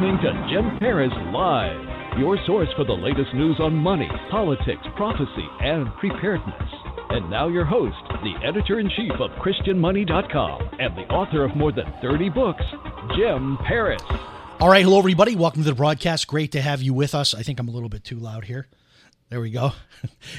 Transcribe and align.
Listening 0.00 0.18
to 0.22 0.48
Jim 0.48 0.78
Paris 0.78 1.12
Live, 1.30 2.18
your 2.18 2.38
source 2.46 2.68
for 2.74 2.84
the 2.84 2.92
latest 2.92 3.34
news 3.34 3.56
on 3.60 3.74
money, 3.74 4.08
politics, 4.30 4.80
prophecy, 4.96 5.46
and 5.60 5.92
preparedness. 5.98 6.70
And 7.10 7.28
now 7.28 7.48
your 7.48 7.66
host, 7.66 7.96
the 8.22 8.34
editor-in-chief 8.42 9.12
of 9.20 9.30
ChristianMoney.com 9.32 10.70
and 10.78 10.96
the 10.96 11.02
author 11.12 11.44
of 11.44 11.54
more 11.54 11.70
than 11.70 11.84
30 12.00 12.30
books, 12.30 12.62
Jim 13.14 13.58
Paris. 13.66 14.00
All 14.58 14.70
right, 14.70 14.82
hello 14.82 14.98
everybody. 14.98 15.36
Welcome 15.36 15.64
to 15.64 15.68
the 15.68 15.74
broadcast. 15.74 16.26
Great 16.26 16.52
to 16.52 16.62
have 16.62 16.80
you 16.80 16.94
with 16.94 17.14
us. 17.14 17.34
I 17.34 17.42
think 17.42 17.60
I'm 17.60 17.68
a 17.68 17.72
little 17.72 17.90
bit 17.90 18.02
too 18.02 18.16
loud 18.16 18.44
here. 18.44 18.68
There 19.30 19.40
we 19.40 19.50
go. 19.50 19.72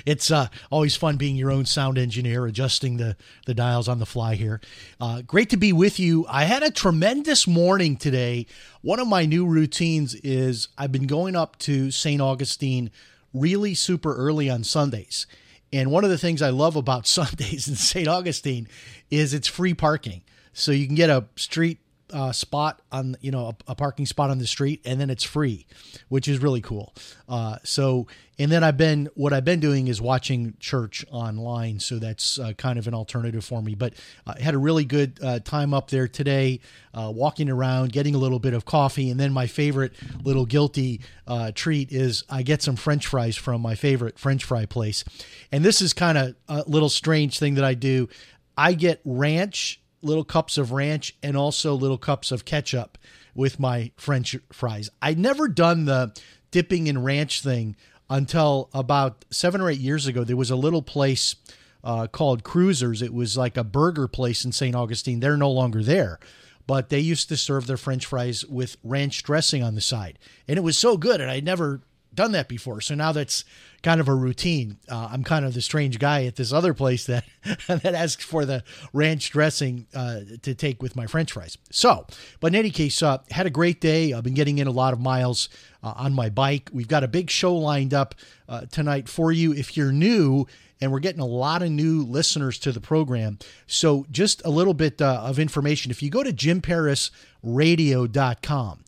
It's 0.07 0.31
uh, 0.31 0.47
always 0.71 0.95
fun 0.95 1.17
being 1.17 1.35
your 1.35 1.51
own 1.51 1.65
sound 1.65 1.99
engineer, 1.99 2.47
adjusting 2.47 2.97
the, 2.97 3.15
the 3.45 3.53
dials 3.53 3.87
on 3.87 3.99
the 3.99 4.07
fly 4.07 4.33
here. 4.33 4.59
Uh, 4.99 5.21
great 5.21 5.51
to 5.51 5.57
be 5.57 5.71
with 5.71 5.99
you. 5.99 6.25
I 6.27 6.45
had 6.45 6.63
a 6.63 6.71
tremendous 6.71 7.45
morning 7.45 7.95
today. 7.95 8.47
One 8.81 8.99
of 8.99 9.07
my 9.07 9.27
new 9.27 9.45
routines 9.45 10.15
is 10.15 10.69
I've 10.79 10.91
been 10.91 11.05
going 11.05 11.35
up 11.35 11.59
to 11.59 11.91
St. 11.91 12.19
Augustine 12.19 12.89
really 13.35 13.75
super 13.75 14.15
early 14.15 14.49
on 14.49 14.63
Sundays. 14.63 15.27
And 15.71 15.91
one 15.91 16.03
of 16.03 16.09
the 16.09 16.17
things 16.17 16.41
I 16.41 16.49
love 16.49 16.75
about 16.75 17.05
Sundays 17.19 17.67
in 17.67 17.75
St. 17.75 18.07
Augustine 18.07 18.67
is 19.11 19.35
it's 19.35 19.47
free 19.47 19.75
parking. 19.75 20.23
So 20.53 20.71
you 20.71 20.87
can 20.87 20.95
get 20.95 21.11
a 21.11 21.25
street 21.35 21.77
uh, 22.11 22.31
spot 22.31 22.81
on 22.91 23.15
you 23.21 23.31
know 23.31 23.47
a, 23.47 23.71
a, 23.71 23.75
parking 23.75 24.05
spot 24.05 24.29
on 24.29 24.37
the 24.37 24.47
street 24.47 24.81
and 24.85 24.99
then 24.99 25.09
it's 25.09 25.23
free 25.23 25.65
which 26.09 26.27
is 26.27 26.39
really 26.39 26.61
cool. 26.61 26.93
Uh, 27.27 27.57
so 27.63 28.07
and 28.39 28.51
then 28.51 28.63
i've 28.63 28.77
been 28.77 29.09
what 29.15 29.33
i've 29.33 29.45
been 29.45 29.59
doing 29.59 29.87
is 29.87 30.01
watching 30.01 30.55
church 30.59 31.05
online 31.11 31.79
so 31.79 31.99
that's 31.99 32.39
uh, 32.39 32.53
kind 32.53 32.79
of 32.79 32.87
an 32.87 32.93
alternative 32.93 33.43
for 33.43 33.61
me. 33.61 33.75
But 33.75 33.93
i 34.25 34.39
had 34.39 34.53
a 34.53 34.57
really 34.57 34.85
good 34.85 35.19
uh, 35.21 35.39
time 35.39 35.73
up 35.73 35.89
there 35.89 36.07
today 36.07 36.59
uh, 36.93 37.11
walking 37.13 37.49
around 37.49 37.91
getting 37.91 38.15
a 38.15 38.17
little 38.17 38.39
bit 38.39 38.53
of 38.53 38.65
coffee 38.65 39.09
and 39.09 39.19
then 39.19 39.31
my 39.33 39.47
favorite 39.47 39.93
little 40.23 40.45
guilty 40.45 41.01
uh, 41.27 41.51
treat 41.53 41.91
is 41.91 42.23
i 42.29 42.41
get 42.41 42.61
some 42.61 42.75
french 42.75 43.07
fries 43.07 43.35
from 43.35 43.61
my 43.61 43.75
favorite 43.75 44.17
french 44.17 44.43
fry 44.43 44.65
place. 44.65 45.03
And 45.51 45.63
this 45.63 45.81
is 45.81 45.93
kind 45.93 46.17
of 46.17 46.35
a 46.47 46.63
little 46.67 46.89
strange 46.89 47.39
thing 47.39 47.55
that 47.55 47.63
i 47.63 47.73
do. 47.73 48.09
I 48.57 48.73
get 48.73 49.01
ranch 49.05 49.80
little 50.01 50.23
cups 50.23 50.57
of 50.57 50.71
ranch 50.71 51.15
and 51.21 51.37
also 51.37 51.73
little 51.73 51.97
cups 51.97 52.31
of 52.31 52.45
ketchup 52.45 52.97
with 53.35 53.59
my 53.59 53.91
french 53.97 54.35
fries. 54.51 54.89
I'd 55.01 55.19
never 55.19 55.47
done 55.47 55.85
the 55.85 56.13
dipping 56.51 56.87
in 56.87 57.03
ranch 57.03 57.41
thing 57.41 57.75
until 58.09 58.69
about 58.73 59.25
seven 59.29 59.61
or 59.61 59.69
eight 59.69 59.79
years 59.79 60.05
ago. 60.05 60.23
There 60.23 60.35
was 60.35 60.51
a 60.51 60.55
little 60.55 60.81
place 60.81 61.35
uh, 61.83 62.07
called 62.07 62.43
Cruisers. 62.43 63.01
It 63.01 63.13
was 63.13 63.37
like 63.37 63.57
a 63.57 63.63
burger 63.63 64.07
place 64.07 64.45
in 64.45 64.51
St. 64.51 64.75
Augustine. 64.75 65.19
They're 65.19 65.37
no 65.37 65.51
longer 65.51 65.81
there. 65.81 66.19
But 66.67 66.89
they 66.89 66.99
used 66.99 67.29
to 67.29 67.37
serve 67.37 67.67
their 67.67 67.77
french 67.77 68.05
fries 68.05 68.45
with 68.45 68.77
ranch 68.83 69.23
dressing 69.23 69.63
on 69.63 69.75
the 69.75 69.81
side. 69.81 70.19
And 70.47 70.57
it 70.57 70.61
was 70.61 70.77
so 70.77 70.97
good. 70.97 71.19
And 71.19 71.31
I'd 71.31 71.43
never 71.45 71.81
done 72.13 72.31
that 72.33 72.47
before. 72.47 72.81
So 72.81 72.95
now 72.95 73.11
that's 73.11 73.45
kind 73.83 73.99
of 73.99 74.07
a 74.07 74.13
routine. 74.13 74.77
Uh, 74.89 75.09
I'm 75.11 75.23
kind 75.23 75.45
of 75.45 75.53
the 75.53 75.61
strange 75.61 75.99
guy 75.99 76.25
at 76.25 76.35
this 76.35 76.53
other 76.53 76.73
place 76.73 77.05
that 77.05 77.25
that 77.67 77.95
asks 77.95 78.23
for 78.23 78.45
the 78.45 78.63
ranch 78.93 79.31
dressing 79.31 79.87
uh, 79.93 80.21
to 80.43 80.53
take 80.53 80.81
with 80.81 80.95
my 80.95 81.07
French 81.07 81.31
fries. 81.31 81.57
So, 81.71 82.05
but 82.39 82.53
in 82.53 82.55
any 82.55 82.69
case, 82.69 83.01
uh, 83.01 83.19
had 83.31 83.45
a 83.45 83.49
great 83.49 83.81
day. 83.81 84.13
I've 84.13 84.23
been 84.23 84.33
getting 84.33 84.59
in 84.59 84.67
a 84.67 84.71
lot 84.71 84.93
of 84.93 84.99
miles 84.99 85.49
uh, 85.83 85.93
on 85.95 86.13
my 86.13 86.29
bike. 86.29 86.69
We've 86.71 86.87
got 86.87 87.03
a 87.03 87.07
big 87.07 87.29
show 87.29 87.55
lined 87.55 87.93
up 87.93 88.15
uh, 88.47 88.65
tonight 88.71 89.09
for 89.09 89.31
you. 89.31 89.53
If 89.53 89.77
you're 89.77 89.91
new. 89.91 90.45
And 90.83 90.91
we're 90.91 90.99
getting 90.99 91.21
a 91.21 91.27
lot 91.27 91.61
of 91.61 91.69
new 91.69 92.01
listeners 92.01 92.57
to 92.57 92.71
the 92.71 92.81
program. 92.81 93.37
So, 93.67 94.07
just 94.09 94.43
a 94.43 94.49
little 94.49 94.73
bit 94.73 94.99
uh, 94.99 95.21
of 95.23 95.37
information. 95.37 95.91
If 95.91 96.01
you 96.01 96.09
go 96.09 96.23
to 96.23 96.33
jimparisradio.com, 96.33 98.83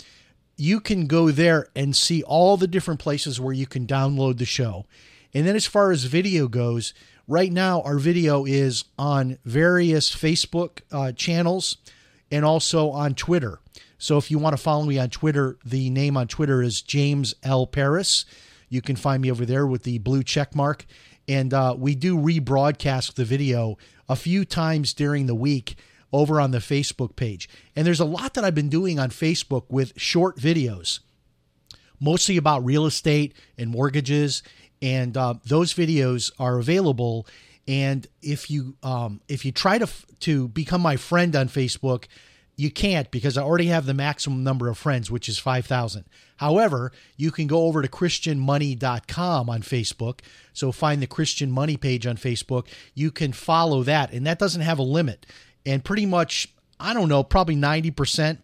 you 0.55 0.79
can 0.79 1.07
go 1.07 1.31
there 1.31 1.67
and 1.75 1.95
see 1.95 2.23
all 2.23 2.57
the 2.57 2.67
different 2.67 2.99
places 2.99 3.39
where 3.39 3.53
you 3.53 3.65
can 3.65 3.87
download 3.87 4.37
the 4.37 4.45
show. 4.45 4.85
And 5.33 5.47
then, 5.47 5.55
as 5.55 5.65
far 5.65 5.91
as 5.91 6.03
video 6.03 6.47
goes, 6.47 6.93
right 7.27 7.51
now 7.51 7.81
our 7.81 7.97
video 7.97 8.45
is 8.45 8.85
on 8.97 9.39
various 9.45 10.13
Facebook 10.13 10.81
uh, 10.91 11.11
channels 11.11 11.77
and 12.31 12.45
also 12.45 12.89
on 12.89 13.15
Twitter. 13.15 13.59
So 13.97 14.17
if 14.17 14.29
you 14.29 14.37
want 14.37 14.55
to 14.55 14.61
follow 14.61 14.83
me 14.83 14.99
on 14.99 15.09
Twitter, 15.09 15.57
the 15.63 15.89
name 15.89 16.17
on 16.17 16.27
Twitter 16.27 16.61
is 16.61 16.81
James 16.81 17.33
L. 17.43 17.65
Paris. 17.65 18.25
You 18.67 18.81
can 18.81 18.95
find 18.95 19.21
me 19.21 19.31
over 19.31 19.45
there 19.45 19.65
with 19.65 19.83
the 19.83 19.99
blue 19.99 20.23
check 20.23 20.55
mark. 20.55 20.85
And 21.27 21.53
uh, 21.53 21.75
we 21.77 21.95
do 21.95 22.17
rebroadcast 22.17 23.13
the 23.13 23.23
video 23.23 23.77
a 24.09 24.15
few 24.15 24.43
times 24.43 24.93
during 24.93 25.25
the 25.25 25.35
week 25.35 25.77
over 26.13 26.39
on 26.39 26.51
the 26.51 26.59
Facebook 26.59 27.15
page. 27.15 27.49
And 27.75 27.85
there's 27.85 27.99
a 27.99 28.05
lot 28.05 28.35
that 28.35 28.45
I've 28.45 28.55
been 28.55 28.69
doing 28.69 28.99
on 28.99 29.09
Facebook 29.09 29.63
with 29.69 29.99
short 29.99 30.37
videos, 30.37 30.99
mostly 31.99 32.37
about 32.37 32.63
real 32.63 32.85
estate 32.85 33.33
and 33.57 33.71
mortgages. 33.71 34.43
And 34.81 35.17
uh, 35.17 35.35
those 35.45 35.73
videos 35.73 36.31
are 36.39 36.59
available. 36.59 37.27
And 37.67 38.05
if 38.21 38.51
you 38.51 38.75
um, 38.83 39.21
if 39.27 39.43
you 39.43 39.51
try 39.51 39.77
to 39.79 39.89
to 40.21 40.47
become 40.49 40.81
my 40.81 40.97
friend 40.97 41.35
on 41.35 41.49
Facebook, 41.49 42.05
you 42.55 42.69
can't 42.69 43.09
because 43.09 43.37
I 43.37 43.41
already 43.41 43.67
have 43.67 43.85
the 43.85 43.93
maximum 43.93 44.43
number 44.43 44.69
of 44.69 44.77
friends, 44.77 45.09
which 45.09 45.27
is 45.27 45.39
5,000. 45.39 46.05
However, 46.37 46.91
you 47.17 47.31
can 47.31 47.47
go 47.47 47.63
over 47.63 47.81
to 47.81 47.87
christianmoney.com 47.87 49.49
on 49.49 49.61
Facebook. 49.61 50.19
So 50.51 50.71
find 50.71 51.01
the 51.01 51.07
Christian 51.07 51.51
Money 51.51 51.77
page 51.77 52.05
on 52.05 52.17
Facebook. 52.17 52.67
You 52.93 53.11
can 53.11 53.33
follow 53.33 53.81
that, 53.83 54.11
and 54.11 54.27
that 54.27 54.39
doesn't 54.39 54.61
have 54.61 54.77
a 54.77 54.83
limit 54.83 55.25
and 55.65 55.83
pretty 55.83 56.05
much 56.05 56.53
I 56.83 56.93
don't 56.93 57.07
know, 57.07 57.23
probably 57.23 57.55
90% 57.55 58.39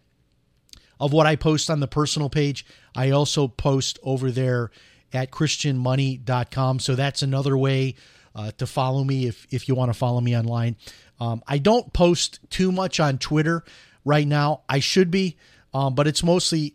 of 0.98 1.12
what 1.12 1.26
I 1.26 1.36
post 1.36 1.68
on 1.68 1.80
the 1.80 1.86
personal 1.86 2.30
page, 2.30 2.64
I 2.96 3.10
also 3.10 3.48
post 3.48 3.98
over 4.02 4.30
there 4.30 4.70
at 5.12 5.30
christianmoney.com. 5.30 6.78
So 6.78 6.94
that's 6.94 7.22
another 7.22 7.56
way 7.56 7.96
uh, 8.34 8.52
to 8.58 8.66
follow 8.66 9.04
me 9.04 9.26
if, 9.26 9.46
if 9.50 9.68
you 9.68 9.74
want 9.74 9.92
to 9.92 9.98
follow 9.98 10.20
me 10.20 10.36
online. 10.36 10.76
Um, 11.20 11.42
I 11.46 11.58
don't 11.58 11.92
post 11.92 12.40
too 12.48 12.72
much 12.72 12.98
on 12.98 13.18
Twitter 13.18 13.62
right 14.06 14.26
now. 14.26 14.62
I 14.68 14.78
should 14.78 15.10
be, 15.10 15.36
um, 15.74 15.94
but 15.94 16.06
it's 16.06 16.22
mostly 16.22 16.74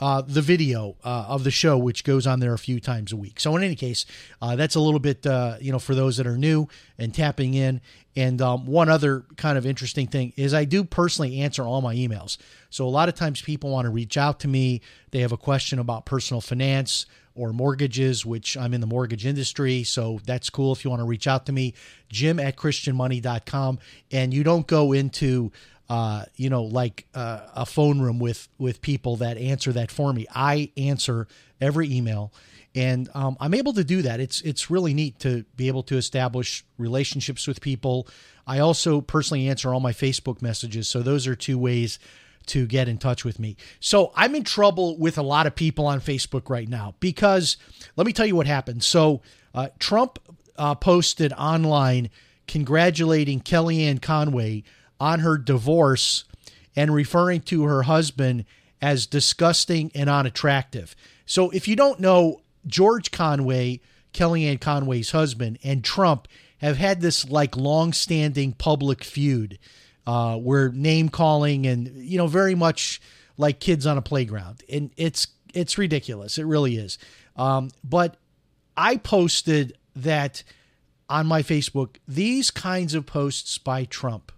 uh, 0.00 0.22
the 0.22 0.42
video 0.42 0.96
uh, 1.04 1.26
of 1.28 1.44
the 1.44 1.50
show, 1.50 1.78
which 1.78 2.04
goes 2.04 2.26
on 2.26 2.40
there 2.40 2.54
a 2.54 2.58
few 2.58 2.80
times 2.80 3.12
a 3.12 3.16
week. 3.16 3.40
So, 3.40 3.56
in 3.56 3.62
any 3.62 3.74
case, 3.74 4.06
uh, 4.40 4.56
that's 4.56 4.74
a 4.74 4.80
little 4.80 5.00
bit, 5.00 5.26
uh, 5.26 5.56
you 5.60 5.72
know, 5.72 5.78
for 5.78 5.94
those 5.94 6.16
that 6.16 6.26
are 6.26 6.36
new 6.36 6.68
and 6.98 7.14
tapping 7.14 7.54
in. 7.54 7.80
And 8.14 8.40
um, 8.40 8.66
one 8.66 8.88
other 8.88 9.24
kind 9.36 9.58
of 9.58 9.66
interesting 9.66 10.06
thing 10.06 10.32
is 10.36 10.54
I 10.54 10.64
do 10.64 10.84
personally 10.84 11.40
answer 11.40 11.62
all 11.62 11.82
my 11.82 11.94
emails. 11.94 12.38
So, 12.70 12.86
a 12.86 12.90
lot 12.90 13.08
of 13.08 13.14
times 13.14 13.40
people 13.42 13.70
want 13.70 13.86
to 13.86 13.90
reach 13.90 14.16
out 14.16 14.40
to 14.40 14.48
me, 14.48 14.80
they 15.10 15.20
have 15.20 15.32
a 15.32 15.36
question 15.36 15.78
about 15.78 16.06
personal 16.06 16.40
finance 16.40 17.06
or 17.34 17.52
mortgages, 17.52 18.24
which 18.24 18.56
I'm 18.56 18.72
in 18.72 18.80
the 18.80 18.86
mortgage 18.86 19.26
industry. 19.26 19.84
So, 19.84 20.20
that's 20.24 20.50
cool 20.50 20.72
if 20.72 20.84
you 20.84 20.90
want 20.90 21.00
to 21.00 21.06
reach 21.06 21.26
out 21.26 21.46
to 21.46 21.52
me, 21.52 21.74
jim 22.08 22.40
at 22.40 22.56
christianmoney.com. 22.56 23.78
And 24.10 24.32
you 24.32 24.44
don't 24.44 24.66
go 24.66 24.92
into 24.92 25.52
uh, 25.88 26.24
you 26.34 26.50
know, 26.50 26.64
like 26.64 27.06
uh, 27.14 27.40
a 27.54 27.66
phone 27.66 28.00
room 28.00 28.18
with 28.18 28.48
with 28.58 28.82
people 28.82 29.16
that 29.16 29.38
answer 29.38 29.72
that 29.72 29.90
for 29.90 30.12
me. 30.12 30.26
I 30.34 30.70
answer 30.76 31.28
every 31.60 31.92
email, 31.92 32.32
and 32.74 33.08
um, 33.14 33.36
I'm 33.40 33.54
able 33.54 33.72
to 33.74 33.84
do 33.84 34.02
that. 34.02 34.18
It's 34.18 34.40
it's 34.40 34.70
really 34.70 34.94
neat 34.94 35.18
to 35.20 35.44
be 35.56 35.68
able 35.68 35.84
to 35.84 35.96
establish 35.96 36.64
relationships 36.78 37.46
with 37.46 37.60
people. 37.60 38.08
I 38.46 38.58
also 38.58 39.00
personally 39.00 39.48
answer 39.48 39.72
all 39.72 39.80
my 39.80 39.92
Facebook 39.92 40.42
messages, 40.42 40.88
so 40.88 41.02
those 41.02 41.26
are 41.26 41.36
two 41.36 41.58
ways 41.58 41.98
to 42.46 42.66
get 42.66 42.88
in 42.88 42.98
touch 42.98 43.24
with 43.24 43.38
me. 43.38 43.56
So 43.80 44.12
I'm 44.14 44.34
in 44.34 44.44
trouble 44.44 44.96
with 44.98 45.18
a 45.18 45.22
lot 45.22 45.46
of 45.46 45.54
people 45.54 45.86
on 45.86 46.00
Facebook 46.00 46.48
right 46.48 46.68
now 46.68 46.94
because 47.00 47.56
let 47.96 48.06
me 48.06 48.12
tell 48.12 48.26
you 48.26 48.36
what 48.36 48.46
happened. 48.46 48.84
So 48.84 49.20
uh, 49.52 49.68
Trump 49.80 50.20
uh, 50.56 50.76
posted 50.76 51.32
online 51.32 52.08
congratulating 52.46 53.40
Kellyanne 53.40 54.00
Conway 54.00 54.62
on 55.00 55.20
her 55.20 55.38
divorce 55.38 56.24
and 56.74 56.92
referring 56.92 57.40
to 57.40 57.64
her 57.64 57.82
husband 57.82 58.44
as 58.80 59.06
disgusting 59.06 59.90
and 59.94 60.10
unattractive. 60.10 60.94
So 61.24 61.50
if 61.50 61.66
you 61.66 61.76
don't 61.76 62.00
know, 62.00 62.40
George 62.66 63.10
Conway, 63.10 63.80
Kellyanne 64.12 64.60
Conway's 64.60 65.10
husband, 65.10 65.58
and 65.64 65.82
Trump 65.82 66.28
have 66.58 66.76
had 66.76 67.00
this 67.00 67.28
like 67.28 67.56
long-standing 67.56 68.52
public 68.52 69.04
feud 69.04 69.58
uh, 70.06 70.36
where 70.36 70.70
name 70.70 71.08
calling 71.08 71.66
and 71.66 71.88
you 71.96 72.16
know 72.16 72.26
very 72.26 72.54
much 72.54 73.00
like 73.36 73.60
kids 73.60 73.86
on 73.86 73.98
a 73.98 74.02
playground, 74.02 74.62
and 74.68 74.90
it's 74.96 75.26
it's 75.52 75.78
ridiculous. 75.78 76.38
It 76.38 76.44
really 76.44 76.76
is. 76.76 76.98
Um, 77.36 77.70
but 77.82 78.16
I 78.76 78.96
posted 78.96 79.76
that 79.96 80.42
on 81.08 81.26
my 81.26 81.42
Facebook. 81.42 81.96
These 82.06 82.50
kinds 82.50 82.94
of 82.94 83.06
posts 83.06 83.58
by 83.58 83.84
Trump 83.84 84.32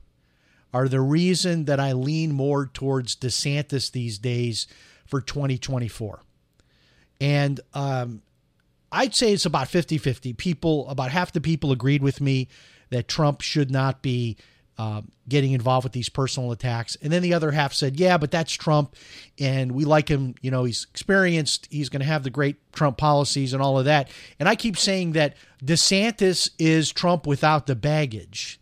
are 0.73 0.89
the 0.89 1.01
reason 1.01 1.65
that 1.65 1.81
I 1.81 1.93
lean 1.93 2.33
more 2.33 2.67
towards 2.67 3.17
DeSantis 3.17 3.91
these 3.91 4.19
days 4.19 4.67
for 5.07 5.21
2024. 5.21 6.21
And 7.21 7.61
um, 7.75 8.23
I'd 8.93 9.15
say 9.15 9.33
it's 9.33 9.47
about 9.47 9.69
50 9.69 9.99
50. 9.99 10.33
People, 10.35 10.89
about 10.89 11.11
half 11.11 11.33
the 11.33 11.41
people 11.41 11.73
agreed 11.73 12.03
with 12.03 12.21
me 12.21 12.49
that 12.91 13.09
Trump 13.09 13.41
should 13.41 13.71
not 13.71 14.03
be 14.03 14.37
uh, 14.79 15.03
getting 15.29 15.53
involved 15.53 15.85
with 15.85 15.93
these 15.93 16.09
personal 16.09 16.53
attacks. 16.53 16.97
And 17.03 17.13
then 17.13 17.21
the 17.21 17.35
other 17.35 17.51
half 17.51 17.73
said, 17.73 17.99
yeah, 17.99 18.17
but 18.17 18.31
that's 18.31 18.53
Trump. 18.53 18.95
And 19.39 19.73
we 19.73 19.85
like 19.85 20.09
him. 20.09 20.37
You 20.41 20.53
know, 20.53 20.65
he's 20.65 20.87
experienced. 20.91 21.67
He's 21.71 21.89
going 21.89 22.01
to 22.01 22.07
have 22.07 22.23
the 22.23 22.31
great 22.31 22.57
Trump 22.73 22.97
policies 22.97 23.53
and 23.53 23.61
all 23.61 23.79
of 23.79 23.87
that. 23.87 24.09
And 24.39 24.49
I 24.49 24.55
keep 24.55 24.77
saying 24.77 25.13
that 25.13 25.37
DeSantis 25.65 26.51
is 26.59 26.93
Trump 26.93 27.27
without 27.27 27.67
the 27.67 27.75
baggage. 27.75 28.61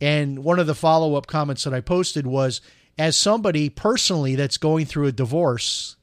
And 0.00 0.44
one 0.44 0.58
of 0.58 0.66
the 0.66 0.74
follow 0.74 1.14
up 1.14 1.26
comments 1.26 1.64
that 1.64 1.74
I 1.74 1.80
posted 1.80 2.26
was, 2.26 2.60
as 2.98 3.16
somebody 3.16 3.68
personally 3.68 4.34
that's 4.34 4.58
going 4.58 4.86
through 4.86 5.06
a 5.06 5.12
divorce, 5.12 5.96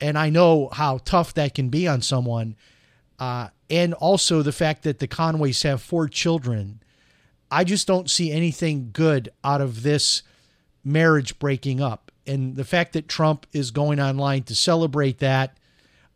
and 0.00 0.18
I 0.18 0.30
know 0.30 0.68
how 0.72 0.98
tough 0.98 1.34
that 1.34 1.54
can 1.54 1.68
be 1.68 1.88
on 1.88 2.02
someone, 2.02 2.56
uh, 3.18 3.48
and 3.70 3.94
also 3.94 4.42
the 4.42 4.52
fact 4.52 4.82
that 4.82 4.98
the 4.98 5.06
Conways 5.06 5.62
have 5.62 5.82
four 5.82 6.08
children, 6.08 6.80
I 7.50 7.64
just 7.64 7.86
don't 7.86 8.10
see 8.10 8.30
anything 8.30 8.90
good 8.92 9.30
out 9.42 9.60
of 9.60 9.82
this 9.82 10.22
marriage 10.84 11.38
breaking 11.38 11.80
up. 11.80 12.12
And 12.26 12.56
the 12.56 12.64
fact 12.64 12.92
that 12.92 13.08
Trump 13.08 13.46
is 13.52 13.70
going 13.70 14.00
online 14.00 14.42
to 14.44 14.54
celebrate 14.54 15.18
that, 15.18 15.56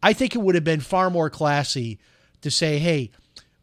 I 0.03 0.13
think 0.13 0.35
it 0.35 0.41
would 0.41 0.55
have 0.55 0.65
been 0.65 0.81
far 0.81 1.11
more 1.11 1.31
classy 1.31 1.99
to 2.43 2.51
say, 2.51 2.79
hey, 2.79 3.11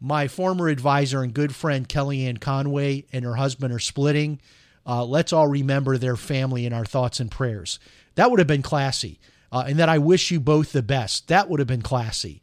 my 0.00 0.28
former 0.28 0.68
advisor 0.68 1.22
and 1.22 1.34
good 1.34 1.54
friend 1.54 1.88
Kellyanne 1.88 2.40
Conway 2.40 3.04
and 3.12 3.24
her 3.24 3.36
husband 3.36 3.72
are 3.72 3.78
splitting. 3.78 4.40
Uh, 4.86 5.04
let's 5.04 5.32
all 5.32 5.48
remember 5.48 5.98
their 5.98 6.16
family 6.16 6.64
in 6.64 6.72
our 6.72 6.84
thoughts 6.84 7.20
and 7.20 7.30
prayers. 7.30 7.78
That 8.14 8.30
would 8.30 8.38
have 8.38 8.46
been 8.46 8.62
classy. 8.62 9.18
Uh, 9.50 9.64
and 9.66 9.78
that 9.78 9.88
I 9.88 9.98
wish 9.98 10.30
you 10.30 10.40
both 10.40 10.72
the 10.72 10.82
best. 10.82 11.28
That 11.28 11.48
would 11.48 11.58
have 11.58 11.66
been 11.66 11.82
classy. 11.82 12.42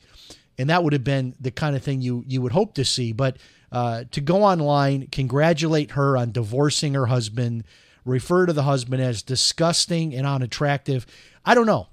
And 0.58 0.70
that 0.70 0.84
would 0.84 0.94
have 0.94 1.04
been 1.04 1.36
the 1.40 1.52
kind 1.52 1.76
of 1.76 1.84
thing 1.84 2.02
you, 2.02 2.24
you 2.28 2.42
would 2.42 2.52
hope 2.52 2.74
to 2.76 2.86
see. 2.86 3.12
But 3.12 3.38
uh, 3.72 4.06
to 4.12 4.22
go 4.22 4.44
online, 4.44 5.08
congratulate 5.12 5.92
her 5.92 6.18
on 6.18 6.32
divorcing 6.32 6.94
her 6.94 7.08
husband, 7.08 7.64
refer 8.06 8.46
to 8.46 8.54
the 8.54 8.64
husband 8.64 9.02
as 9.04 9.22
disgusting 9.22 10.16
and 10.16 10.26
unattractive. 10.26 11.06
I 11.46 11.54
don't 11.56 11.68
know. 11.68 11.88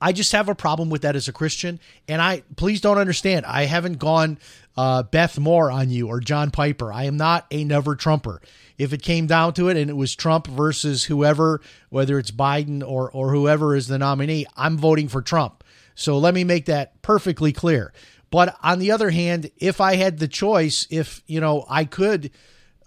I 0.00 0.12
just 0.12 0.32
have 0.32 0.48
a 0.48 0.54
problem 0.54 0.90
with 0.90 1.02
that 1.02 1.14
as 1.14 1.28
a 1.28 1.32
Christian. 1.32 1.78
And 2.08 2.20
I 2.20 2.42
please 2.56 2.80
don't 2.80 2.98
understand. 2.98 3.46
I 3.46 3.64
haven't 3.66 3.98
gone 3.98 4.38
uh, 4.76 5.04
Beth 5.04 5.38
Moore 5.38 5.70
on 5.70 5.90
you 5.90 6.08
or 6.08 6.18
John 6.18 6.50
Piper. 6.50 6.92
I 6.92 7.04
am 7.04 7.16
not 7.16 7.46
a 7.50 7.64
never 7.64 7.94
Trumper. 7.94 8.42
If 8.78 8.92
it 8.92 9.02
came 9.02 9.26
down 9.26 9.54
to 9.54 9.68
it 9.68 9.76
and 9.76 9.88
it 9.88 9.96
was 9.96 10.16
Trump 10.16 10.48
versus 10.48 11.04
whoever, 11.04 11.60
whether 11.88 12.18
it's 12.18 12.32
Biden 12.32 12.82
or 12.86 13.10
or 13.12 13.32
whoever 13.32 13.76
is 13.76 13.86
the 13.86 13.98
nominee, 13.98 14.46
I'm 14.56 14.76
voting 14.76 15.08
for 15.08 15.22
Trump. 15.22 15.62
So 15.94 16.18
let 16.18 16.34
me 16.34 16.42
make 16.42 16.66
that 16.66 17.00
perfectly 17.02 17.52
clear. 17.52 17.92
But 18.30 18.56
on 18.62 18.78
the 18.78 18.90
other 18.90 19.10
hand, 19.10 19.50
if 19.58 19.80
I 19.80 19.96
had 19.96 20.18
the 20.18 20.26
choice, 20.26 20.86
if 20.90 21.22
you 21.26 21.40
know 21.40 21.64
I 21.68 21.84
could, 21.84 22.32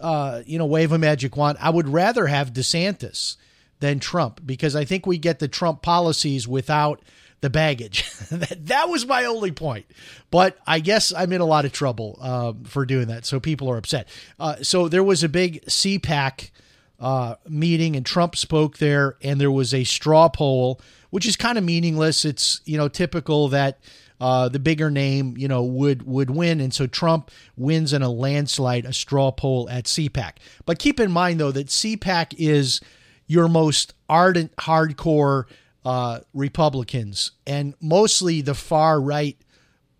uh, 0.00 0.42
you 0.44 0.58
know, 0.58 0.66
wave 0.66 0.92
a 0.92 0.98
magic 0.98 1.36
wand, 1.36 1.56
I 1.60 1.70
would 1.70 1.88
rather 1.88 2.26
have 2.26 2.52
DeSantis 2.52 3.36
than 3.80 4.00
Trump 4.00 4.40
because 4.44 4.74
I 4.74 4.84
think 4.84 5.06
we 5.06 5.18
get 5.18 5.38
the 5.38 5.48
Trump 5.48 5.82
policies 5.82 6.48
without 6.48 7.02
the 7.40 7.50
baggage. 7.50 8.10
that, 8.30 8.66
that 8.66 8.88
was 8.88 9.06
my 9.06 9.24
only 9.24 9.52
point. 9.52 9.86
But 10.30 10.58
I 10.66 10.80
guess 10.80 11.12
I'm 11.12 11.32
in 11.32 11.40
a 11.40 11.46
lot 11.46 11.64
of 11.64 11.72
trouble 11.72 12.18
uh, 12.20 12.52
for 12.64 12.86
doing 12.86 13.08
that. 13.08 13.26
So 13.26 13.40
people 13.40 13.70
are 13.70 13.76
upset. 13.76 14.08
Uh, 14.38 14.56
so 14.62 14.88
there 14.88 15.04
was 15.04 15.22
a 15.22 15.28
big 15.28 15.64
CPAC 15.66 16.50
uh, 16.98 17.36
meeting, 17.48 17.94
and 17.96 18.06
Trump 18.06 18.36
spoke 18.36 18.78
there, 18.78 19.16
and 19.22 19.40
there 19.40 19.50
was 19.50 19.74
a 19.74 19.84
straw 19.84 20.28
poll, 20.28 20.80
which 21.10 21.26
is 21.26 21.36
kind 21.36 21.58
of 21.58 21.64
meaningless. 21.64 22.24
It's 22.24 22.60
you 22.64 22.76
know 22.76 22.88
typical 22.88 23.48
that. 23.48 23.78
Uh, 24.18 24.48
the 24.48 24.58
bigger 24.58 24.90
name, 24.90 25.36
you 25.36 25.46
know, 25.46 25.62
would 25.62 26.04
would 26.04 26.30
win, 26.30 26.58
and 26.58 26.72
so 26.72 26.86
Trump 26.86 27.30
wins 27.54 27.92
in 27.92 28.00
a 28.00 28.10
landslide, 28.10 28.86
a 28.86 28.92
straw 28.94 29.30
poll 29.30 29.68
at 29.68 29.84
CPAC. 29.84 30.36
But 30.64 30.78
keep 30.78 30.98
in 30.98 31.12
mind 31.12 31.38
though 31.38 31.52
that 31.52 31.66
CPAC 31.66 32.34
is 32.38 32.80
your 33.26 33.48
most 33.48 33.94
ardent, 34.08 34.54
hardcore 34.56 35.44
uh, 35.84 36.20
Republicans 36.34 37.32
and 37.46 37.74
mostly 37.80 38.40
the 38.40 38.54
far 38.54 39.00
right 39.00 39.36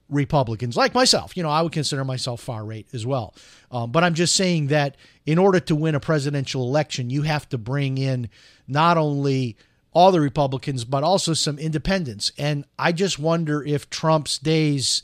Republicans, 0.08 0.76
like 0.76 0.94
myself. 0.94 1.36
You 1.36 1.42
know, 1.42 1.50
I 1.50 1.62
would 1.62 1.72
consider 1.72 2.04
myself 2.04 2.40
far 2.40 2.64
right 2.64 2.86
as 2.92 3.04
well. 3.04 3.34
Um, 3.70 3.90
but 3.90 4.04
I'm 4.04 4.14
just 4.14 4.36
saying 4.36 4.68
that 4.68 4.96
in 5.24 5.38
order 5.38 5.60
to 5.60 5.74
win 5.74 5.94
a 5.94 6.00
presidential 6.00 6.62
election, 6.62 7.10
you 7.10 7.22
have 7.22 7.48
to 7.48 7.58
bring 7.58 7.98
in 7.98 8.28
not 8.68 8.98
only 8.98 9.56
all 9.92 10.12
the 10.12 10.20
Republicans, 10.20 10.84
but 10.84 11.02
also 11.02 11.32
some 11.34 11.58
independents. 11.58 12.30
And 12.38 12.64
I 12.78 12.92
just 12.92 13.18
wonder 13.18 13.64
if 13.64 13.88
Trump's 13.90 14.38
days 14.38 15.02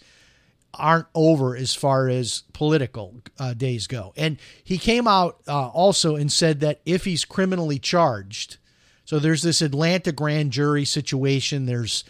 aren't 0.74 1.06
over 1.14 1.56
as 1.56 1.74
far 1.74 2.08
as 2.08 2.44
political 2.52 3.20
uh, 3.38 3.54
days 3.54 3.86
go. 3.86 4.12
And 4.16 4.38
he 4.62 4.78
came 4.78 5.06
out 5.06 5.40
uh, 5.46 5.68
also 5.68 6.16
and 6.16 6.32
said 6.32 6.60
that 6.60 6.80
if 6.86 7.04
he's 7.04 7.24
criminally 7.24 7.78
charged, 7.78 8.56
so 9.04 9.18
there's 9.18 9.42
this 9.42 9.60
Atlanta 9.60 10.12
grand 10.12 10.52
jury 10.52 10.84
situation. 10.84 11.66
There's 11.66 12.04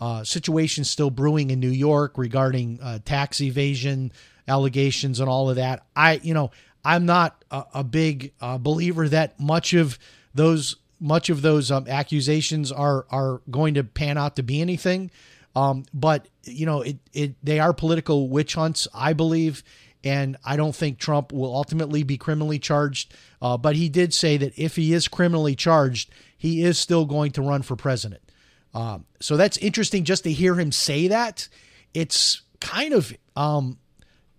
uh, 0.00 0.22
situations 0.24 0.90
still 0.90 1.10
brewing 1.10 1.50
in 1.50 1.60
New 1.60 1.70
York 1.70 2.16
regarding 2.18 2.78
uh, 2.82 2.98
tax 3.04 3.40
evasion 3.40 4.12
allegations 4.46 5.20
and 5.20 5.28
all 5.28 5.50
of 5.50 5.56
that. 5.56 5.84
I, 5.96 6.20
you 6.22 6.34
know, 6.34 6.50
I'm 6.84 7.06
not 7.06 7.42
a, 7.50 7.64
a 7.74 7.84
big 7.84 8.32
uh, 8.40 8.58
believer 8.58 9.08
that 9.08 9.40
much 9.40 9.72
of 9.72 9.98
those 10.34 10.76
much 11.00 11.28
of 11.28 11.42
those 11.42 11.70
um, 11.70 11.86
accusations 11.88 12.70
are 12.70 13.06
are 13.10 13.40
going 13.50 13.74
to 13.74 13.84
pan 13.84 14.16
out 14.18 14.36
to 14.36 14.42
be 14.42 14.60
anything. 14.60 15.10
Um, 15.56 15.84
but 15.92 16.28
you 16.44 16.66
know, 16.66 16.82
it, 16.82 16.98
it 17.12 17.34
they 17.42 17.60
are 17.60 17.72
political 17.72 18.28
witch 18.28 18.54
hunts, 18.54 18.88
I 18.92 19.12
believe, 19.12 19.62
and 20.02 20.36
I 20.44 20.56
don't 20.56 20.74
think 20.74 20.98
Trump 20.98 21.32
will 21.32 21.54
ultimately 21.54 22.02
be 22.02 22.18
criminally 22.18 22.58
charged. 22.58 23.14
Uh, 23.40 23.56
but 23.56 23.76
he 23.76 23.88
did 23.88 24.12
say 24.12 24.36
that 24.36 24.52
if 24.58 24.76
he 24.76 24.92
is 24.92 25.08
criminally 25.08 25.54
charged, 25.54 26.10
he 26.36 26.62
is 26.62 26.78
still 26.78 27.06
going 27.06 27.32
to 27.32 27.42
run 27.42 27.62
for 27.62 27.76
president. 27.76 28.22
Um, 28.74 29.06
so 29.20 29.36
that's 29.36 29.56
interesting 29.58 30.04
just 30.04 30.24
to 30.24 30.32
hear 30.32 30.54
him 30.56 30.72
say 30.72 31.08
that. 31.08 31.48
It's 31.94 32.42
kind 32.60 32.92
of, 32.92 33.14
um, 33.36 33.78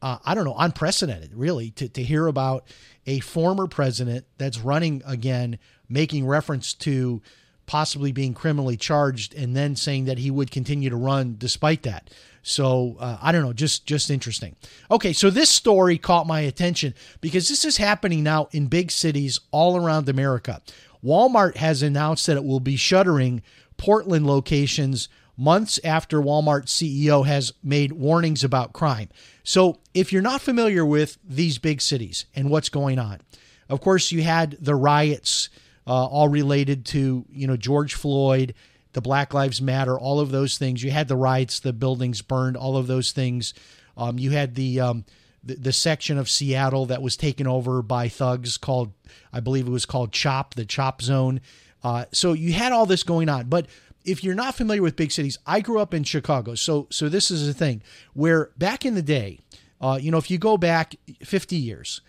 uh, 0.02 0.18
I 0.26 0.36
don't 0.36 0.44
know, 0.44 0.56
unprecedented, 0.58 1.34
really, 1.34 1.72
to, 1.72 1.88
to 1.90 2.04
hear 2.04 2.28
about 2.28 2.66
a 3.08 3.22
former 3.22 3.68
president 3.68 4.26
that's 4.38 4.60
running 4.60 5.02
again, 5.06 5.58
making 5.88 6.28
reference 6.28 6.74
to 6.74 7.22
possibly 7.66 8.12
being 8.12 8.34
criminally 8.34 8.78
charged 8.78 9.34
and 9.34 9.56
then 9.56 9.76
saying 9.76 10.06
that 10.06 10.18
he 10.18 10.32
would 10.32 10.52
continue 10.52 10.90
to 10.90 10.96
run 10.96 11.36
despite 11.38 11.84
that. 11.84 12.10
So 12.44 12.98
uh, 13.00 13.18
I 13.22 13.32
don't 13.32 13.42
know, 13.44 13.54
just 13.54 13.86
just 13.86 14.12
interesting. 14.12 14.56
Okay, 14.92 15.14
so 15.14 15.30
this 15.30 15.50
story 15.50 15.98
caught 15.98 16.28
my 16.28 16.42
attention 16.42 16.94
because 17.20 17.50
this 17.50 17.66
is 17.66 17.78
happening 17.78 18.24
now 18.24 18.50
in 18.52 18.68
big 18.68 18.92
cities 18.92 19.40
all 19.52 19.78
around 19.78 20.08
America. 20.08 20.62
Walmart 21.04 21.58
has 21.58 21.82
announced 21.82 22.28
that 22.28 22.38
it 22.38 22.44
will 22.44 22.60
be 22.60 22.76
shuttering 22.76 23.42
Portland 23.78 24.26
locations 24.28 25.10
months 25.38 25.80
after 25.84 26.22
Walmart 26.22 26.66
CEO 26.66 27.26
has 27.26 27.54
made 27.64 27.92
warnings 27.92 28.44
about 28.44 28.74
crime. 28.74 29.10
So, 29.44 29.80
if 29.94 30.12
you're 30.14 30.22
not 30.22 30.42
familiar 30.42 30.86
with 30.86 31.18
these 31.24 31.58
big 31.58 31.82
cities 31.82 32.26
and 32.36 32.50
what's 32.50 32.70
going 32.70 33.00
on, 33.00 33.22
of 33.70 33.82
course, 33.82 34.12
you 34.12 34.24
had 34.24 34.58
the 34.60 34.76
riots 34.76 35.50
uh, 35.88 36.06
all 36.06 36.28
related 36.28 36.86
to 36.86 37.26
you 37.32 37.48
know 37.48 37.58
George 37.58 37.94
Floyd, 37.94 38.54
the 38.94 39.02
Black 39.02 39.34
Lives 39.34 39.62
Matter, 39.62 40.00
all 40.00 40.20
of 40.20 40.32
those 40.32 40.58
things. 40.58 40.84
You 40.84 40.92
had 40.92 41.08
the 41.08 41.18
riots, 41.18 41.60
the 41.60 41.74
buildings 41.74 42.22
burned, 42.22 42.58
all 42.58 42.78
of 42.78 42.88
those 42.88 43.12
things. 43.12 43.54
Um, 43.98 44.18
you 44.18 44.32
had 44.32 44.56
the, 44.56 44.80
um, 44.80 45.06
the 45.44 45.56
the 45.56 45.74
section 45.74 46.18
of 46.18 46.30
Seattle 46.30 46.86
that 46.88 47.02
was 47.02 47.16
taken 47.16 47.48
over 47.48 47.82
by 47.82 48.08
thugs 48.08 48.58
called, 48.58 48.94
I 49.32 49.40
believe 49.40 49.68
it 49.68 49.72
was 49.72 49.86
called 49.86 50.12
Chop, 50.12 50.56
the 50.56 50.66
Chop 50.66 51.02
Zone. 51.02 51.42
Uh, 51.84 52.06
so 52.12 52.34
you 52.34 52.54
had 52.54 52.72
all 52.72 52.86
this 52.86 53.04
going 53.04 53.30
on, 53.30 53.48
but 53.48 53.68
if 54.04 54.24
you're 54.24 54.36
not 54.36 54.56
familiar 54.56 54.82
with 54.82 54.96
big 54.96 55.12
cities, 55.12 55.38
I 55.46 55.62
grew 55.62 55.80
up 55.80 55.94
in 55.94 56.04
Chicago, 56.04 56.56
so 56.56 56.88
so 56.90 57.10
this 57.10 57.30
is 57.30 57.48
a 57.48 57.54
thing 57.54 57.84
where 58.14 58.52
back 58.58 58.86
in 58.86 58.96
the 58.96 59.02
day, 59.02 59.40
uh, 59.82 60.00
you 60.02 60.10
know, 60.10 60.18
if 60.18 60.32
you 60.32 60.38
go 60.38 60.58
back 60.58 60.96
50 61.24 61.56
years, 61.56 62.02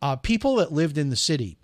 uh, 0.00 0.16
people 0.16 0.56
that 0.56 0.72
lived 0.72 0.98
in 0.98 1.10
the 1.10 1.16
city 1.16 1.58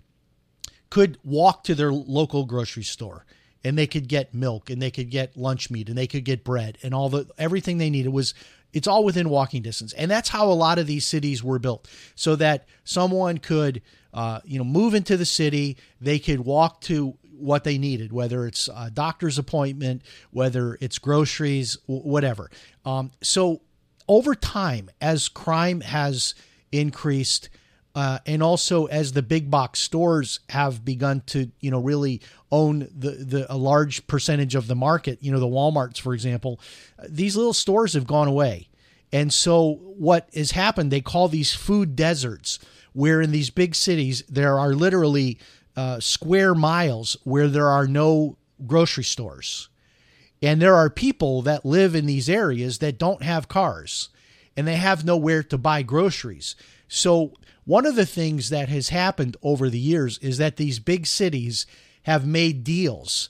could 0.89 1.17
walk 1.23 1.63
to 1.63 1.75
their 1.75 1.91
local 1.91 2.45
grocery 2.45 2.83
store 2.83 3.25
and 3.63 3.77
they 3.77 3.87
could 3.87 4.07
get 4.07 4.33
milk 4.33 4.69
and 4.69 4.81
they 4.81 4.91
could 4.91 5.09
get 5.09 5.35
lunch 5.37 5.69
meat 5.69 5.89
and 5.89 5.97
they 5.97 6.07
could 6.07 6.25
get 6.25 6.43
bread 6.43 6.77
and 6.83 6.93
all 6.93 7.09
the 7.09 7.27
everything 7.37 7.77
they 7.77 7.89
needed 7.89 8.09
was 8.09 8.33
it's 8.71 8.87
all 8.87 9.03
within 9.03 9.29
walking 9.29 9.61
distance 9.61 9.93
and 9.93 10.09
that's 10.09 10.29
how 10.29 10.45
a 10.47 10.53
lot 10.53 10.79
of 10.79 10.87
these 10.87 11.05
cities 11.05 11.43
were 11.43 11.59
built 11.59 11.89
so 12.15 12.35
that 12.35 12.65
someone 12.83 13.37
could 13.37 13.81
uh, 14.13 14.39
you 14.43 14.57
know 14.57 14.63
move 14.63 14.93
into 14.93 15.17
the 15.17 15.25
city 15.25 15.77
they 15.99 16.17
could 16.17 16.39
walk 16.39 16.81
to 16.81 17.17
what 17.39 17.63
they 17.63 17.77
needed, 17.77 18.11
whether 18.11 18.45
it's 18.45 18.69
a 18.75 18.91
doctor's 18.91 19.37
appointment, 19.37 20.01
whether 20.31 20.77
it's 20.81 20.99
groceries, 20.99 21.77
whatever. 21.87 22.49
Um, 22.85 23.11
so 23.21 23.61
over 24.07 24.35
time, 24.35 24.89
as 25.01 25.29
crime 25.29 25.81
has 25.81 26.35
increased, 26.71 27.49
uh, 27.95 28.19
and 28.25 28.43
also 28.43 28.85
as 28.85 29.13
the 29.13 29.21
big 29.21 29.49
box 29.49 29.79
stores 29.79 30.39
have 30.49 30.85
begun 30.85 31.21
to, 31.27 31.51
you 31.59 31.71
know, 31.71 31.79
really 31.79 32.21
own 32.51 32.87
the, 32.95 33.11
the 33.11 33.53
a 33.53 33.57
large 33.57 34.05
percentage 34.07 34.55
of 34.55 34.67
the 34.67 34.75
market, 34.75 35.19
you 35.21 35.31
know, 35.31 35.39
the 35.39 35.47
WalMarts, 35.47 35.99
for 35.99 36.13
example, 36.13 36.59
these 37.07 37.35
little 37.35 37.53
stores 37.53 37.93
have 37.93 38.07
gone 38.07 38.27
away. 38.27 38.67
And 39.11 39.33
so 39.33 39.79
what 39.81 40.29
has 40.35 40.51
happened, 40.51 40.91
they 40.91 41.01
call 41.01 41.27
these 41.27 41.53
food 41.53 41.95
deserts, 41.95 42.59
where 42.93 43.21
in 43.21 43.31
these 43.31 43.49
big 43.49 43.75
cities 43.75 44.23
there 44.29 44.59
are 44.59 44.73
literally 44.73 45.39
uh, 45.75 45.99
square 45.99 46.53
miles 46.53 47.17
where 47.23 47.47
there 47.47 47.69
are 47.69 47.87
no 47.87 48.37
grocery 48.67 49.03
stores. 49.03 49.69
And 50.41 50.61
there 50.61 50.75
are 50.75 50.89
people 50.89 51.41
that 51.41 51.65
live 51.65 51.95
in 51.95 52.05
these 52.05 52.29
areas 52.29 52.79
that 52.79 52.97
don't 52.97 53.23
have 53.23 53.47
cars 53.47 54.09
and 54.55 54.67
they 54.67 54.75
have 54.75 55.05
nowhere 55.05 55.43
to 55.43 55.57
buy 55.57 55.81
groceries. 55.81 56.55
So, 56.87 57.33
one 57.69 57.85
of 57.85 57.95
the 57.95 58.05
things 58.07 58.49
that 58.49 58.67
has 58.67 58.89
happened 58.89 59.37
over 59.43 59.69
the 59.69 59.77
years 59.77 60.17
is 60.23 60.39
that 60.39 60.57
these 60.57 60.79
big 60.79 61.05
cities 61.05 61.67
have 62.01 62.25
made 62.25 62.63
deals 62.63 63.29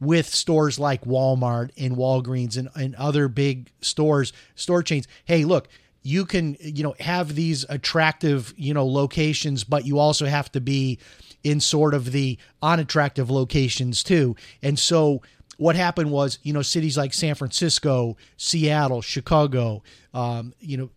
with 0.00 0.26
stores 0.26 0.78
like 0.78 1.04
Walmart 1.04 1.68
and 1.76 1.94
Walgreens 1.94 2.56
and, 2.56 2.70
and 2.74 2.94
other 2.94 3.28
big 3.28 3.70
stores, 3.82 4.32
store 4.54 4.82
chains. 4.82 5.06
Hey, 5.26 5.44
look, 5.44 5.68
you 6.00 6.24
can, 6.24 6.56
you 6.60 6.82
know, 6.82 6.94
have 6.98 7.34
these 7.34 7.66
attractive, 7.68 8.54
you 8.56 8.72
know, 8.72 8.86
locations, 8.86 9.64
but 9.64 9.84
you 9.84 9.98
also 9.98 10.24
have 10.24 10.50
to 10.52 10.62
be 10.62 10.98
in 11.42 11.60
sort 11.60 11.92
of 11.92 12.10
the 12.12 12.38
unattractive 12.62 13.30
locations 13.30 14.02
too. 14.02 14.34
And 14.62 14.78
so 14.78 15.20
what 15.58 15.76
happened 15.76 16.10
was, 16.10 16.38
you 16.42 16.54
know, 16.54 16.62
cities 16.62 16.96
like 16.96 17.12
San 17.12 17.34
Francisco, 17.34 18.16
Seattle, 18.38 19.02
Chicago, 19.02 19.82
um, 20.14 20.54
you 20.58 20.78
know, 20.78 20.90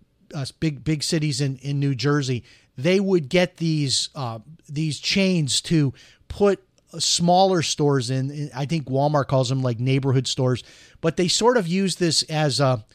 big 0.61 0.85
big 0.85 1.03
cities 1.03 1.41
in 1.41 1.57
in 1.57 1.81
New 1.81 1.95
Jersey, 1.95 2.43
they 2.77 2.99
would 2.99 3.29
get 3.29 3.57
these 3.57 4.09
uh, 4.15 4.39
these 4.69 4.99
chains 4.99 5.61
to 5.61 5.93
put 6.27 6.63
smaller 6.99 7.61
stores 7.61 8.09
in. 8.09 8.49
I 8.55 8.65
think 8.65 8.87
Walmart 8.87 9.27
calls 9.27 9.49
them 9.49 9.61
like 9.61 9.79
neighborhood 9.79 10.27
stores, 10.27 10.63
but 11.01 11.17
they 11.17 11.27
sort 11.27 11.57
of 11.57 11.67
use 11.67 11.95
this 11.95 12.23
as 12.23 12.59
a 12.59 12.85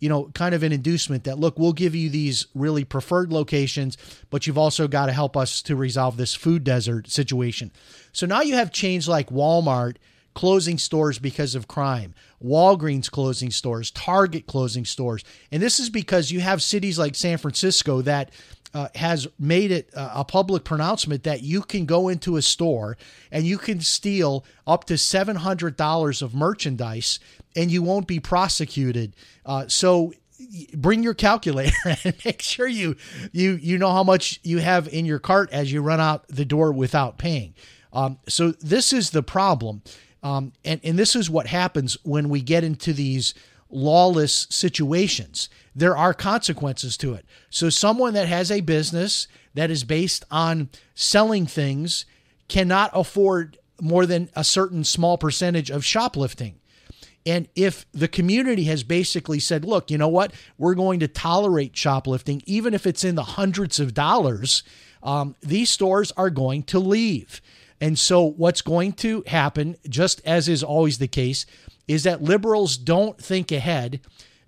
you 0.00 0.08
know, 0.08 0.30
kind 0.34 0.54
of 0.54 0.62
an 0.62 0.72
inducement 0.72 1.24
that 1.24 1.38
look, 1.38 1.58
we'll 1.58 1.74
give 1.74 1.94
you 1.94 2.08
these 2.08 2.46
really 2.54 2.84
preferred 2.84 3.30
locations, 3.30 3.96
but 4.30 4.46
you've 4.46 4.58
also 4.58 4.88
got 4.88 5.06
to 5.06 5.12
help 5.12 5.36
us 5.36 5.62
to 5.62 5.76
resolve 5.76 6.16
this 6.16 6.34
food 6.34 6.64
desert 6.64 7.08
situation. 7.08 7.70
So 8.12 8.26
now 8.26 8.40
you 8.40 8.54
have 8.54 8.72
chains 8.72 9.06
like 9.06 9.28
Walmart 9.28 9.96
closing 10.32 10.78
stores 10.78 11.18
because 11.18 11.54
of 11.54 11.68
crime, 11.68 12.14
Walgreens 12.42 13.10
closing 13.10 13.50
stores, 13.50 13.90
Target 13.90 14.46
closing 14.46 14.86
stores. 14.86 15.22
And 15.52 15.62
this 15.62 15.78
is 15.78 15.90
because 15.90 16.30
you 16.30 16.40
have 16.40 16.62
cities 16.62 16.98
like 16.98 17.14
San 17.14 17.36
Francisco 17.36 18.00
that 18.02 18.30
uh, 18.72 18.88
has 18.94 19.26
made 19.38 19.70
it 19.70 19.90
a 19.94 20.24
public 20.24 20.64
pronouncement 20.64 21.24
that 21.24 21.42
you 21.42 21.60
can 21.62 21.86
go 21.86 22.08
into 22.08 22.36
a 22.36 22.42
store 22.42 22.96
and 23.30 23.44
you 23.44 23.58
can 23.58 23.80
steal 23.80 24.44
up 24.66 24.84
to 24.84 24.94
$700 24.94 26.22
of 26.22 26.34
merchandise 26.34 27.18
and 27.56 27.70
you 27.70 27.82
won't 27.82 28.06
be 28.06 28.20
prosecuted. 28.20 29.16
Uh, 29.44 29.66
so 29.66 30.12
bring 30.74 31.02
your 31.02 31.14
calculator 31.14 31.76
and 32.04 32.14
make 32.24 32.42
sure 32.42 32.66
you 32.66 32.96
you 33.32 33.58
you 33.60 33.78
know 33.78 33.90
how 33.90 34.04
much 34.04 34.40
you 34.42 34.58
have 34.58 34.88
in 34.88 35.04
your 35.04 35.18
cart 35.18 35.50
as 35.52 35.72
you 35.72 35.82
run 35.82 36.00
out 36.00 36.26
the 36.28 36.44
door 36.44 36.72
without 36.72 37.18
paying. 37.18 37.54
Um, 37.92 38.18
so 38.28 38.52
this 38.52 38.92
is 38.92 39.10
the 39.10 39.22
problem, 39.22 39.82
um, 40.22 40.52
and 40.64 40.80
and 40.84 40.98
this 40.98 41.16
is 41.16 41.28
what 41.28 41.46
happens 41.46 41.96
when 42.02 42.28
we 42.28 42.40
get 42.40 42.64
into 42.64 42.92
these 42.92 43.34
lawless 43.68 44.46
situations. 44.50 45.48
There 45.74 45.96
are 45.96 46.12
consequences 46.14 46.96
to 46.98 47.14
it. 47.14 47.24
So, 47.48 47.70
someone 47.70 48.14
that 48.14 48.28
has 48.28 48.50
a 48.50 48.60
business 48.60 49.28
that 49.54 49.70
is 49.70 49.84
based 49.84 50.24
on 50.30 50.68
selling 50.94 51.46
things 51.46 52.06
cannot 52.48 52.90
afford 52.92 53.58
more 53.80 54.06
than 54.06 54.28
a 54.34 54.44
certain 54.44 54.84
small 54.84 55.16
percentage 55.16 55.70
of 55.70 55.84
shoplifting. 55.84 56.56
And 57.26 57.48
if 57.54 57.86
the 57.92 58.08
community 58.08 58.64
has 58.64 58.82
basically 58.82 59.40
said, 59.40 59.64
look, 59.64 59.90
you 59.90 59.98
know 59.98 60.08
what, 60.08 60.32
we're 60.56 60.74
going 60.74 61.00
to 61.00 61.08
tolerate 61.08 61.76
shoplifting, 61.76 62.42
even 62.46 62.72
if 62.72 62.86
it's 62.86 63.04
in 63.04 63.14
the 63.14 63.22
hundreds 63.22 63.78
of 63.78 63.94
dollars, 63.94 64.62
um, 65.02 65.36
these 65.40 65.70
stores 65.70 66.12
are 66.16 66.30
going 66.30 66.62
to 66.64 66.78
leave. 66.78 67.40
And 67.80 67.98
so, 67.98 68.22
what's 68.22 68.62
going 68.62 68.92
to 68.94 69.22
happen, 69.26 69.76
just 69.88 70.20
as 70.26 70.48
is 70.48 70.62
always 70.62 70.98
the 70.98 71.08
case, 71.08 71.46
is 71.88 72.04
that 72.04 72.22
liberals 72.22 72.76
don't 72.76 73.18
think 73.18 73.50
ahead. 73.50 74.00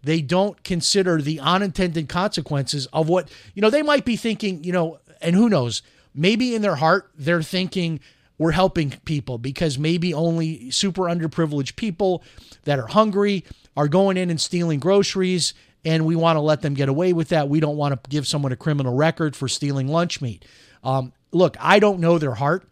They 0.02 0.21
don't 0.21 0.62
consider 0.64 1.21
the 1.21 1.40
unintended 1.40 2.09
consequences 2.09 2.87
of 2.92 3.09
what, 3.09 3.28
you 3.54 3.62
know, 3.62 3.71
they 3.71 3.82
might 3.82 4.04
be 4.04 4.16
thinking, 4.16 4.64
you 4.64 4.73
know, 4.73 4.99
and 5.21 5.37
who 5.37 5.49
knows, 5.49 5.82
maybe 6.14 6.54
in 6.54 6.62
their 6.62 6.76
heart, 6.76 7.11
they're 7.16 7.42
thinking, 7.42 8.00
we're 8.38 8.52
helping 8.52 8.90
people 9.04 9.38
because 9.38 9.78
maybe 9.78 10.12
only 10.12 10.71
super 10.71 11.02
underprivileged 11.02 11.76
people 11.76 12.25
that 12.64 12.78
are 12.78 12.88
hungry 12.88 13.44
are 13.76 13.88
going 13.88 14.16
in 14.16 14.30
and 14.30 14.40
stealing 14.40 14.80
groceries 14.80 15.54
and 15.85 16.06
we 16.06 16.16
want 16.16 16.37
to 16.37 16.40
let 16.40 16.62
them 16.62 16.75
get 16.75 16.88
away 16.88 17.12
with 17.12 17.28
that. 17.28 17.49
We 17.49 17.61
don't 17.61 17.76
want 17.76 18.02
to 18.02 18.11
give 18.11 18.26
someone 18.26 18.52
a 18.52 18.56
criminal 18.56 18.94
record 18.94 19.35
for 19.35 19.49
stealing 19.49 19.88
lunch 19.88 20.21
meat. 20.21 20.44
Um, 20.85 21.12
look, 21.32 21.56
I 21.61 21.78
don't 21.78 22.00
know 22.00 22.18
their 22.18 22.35
heart, 22.35 22.68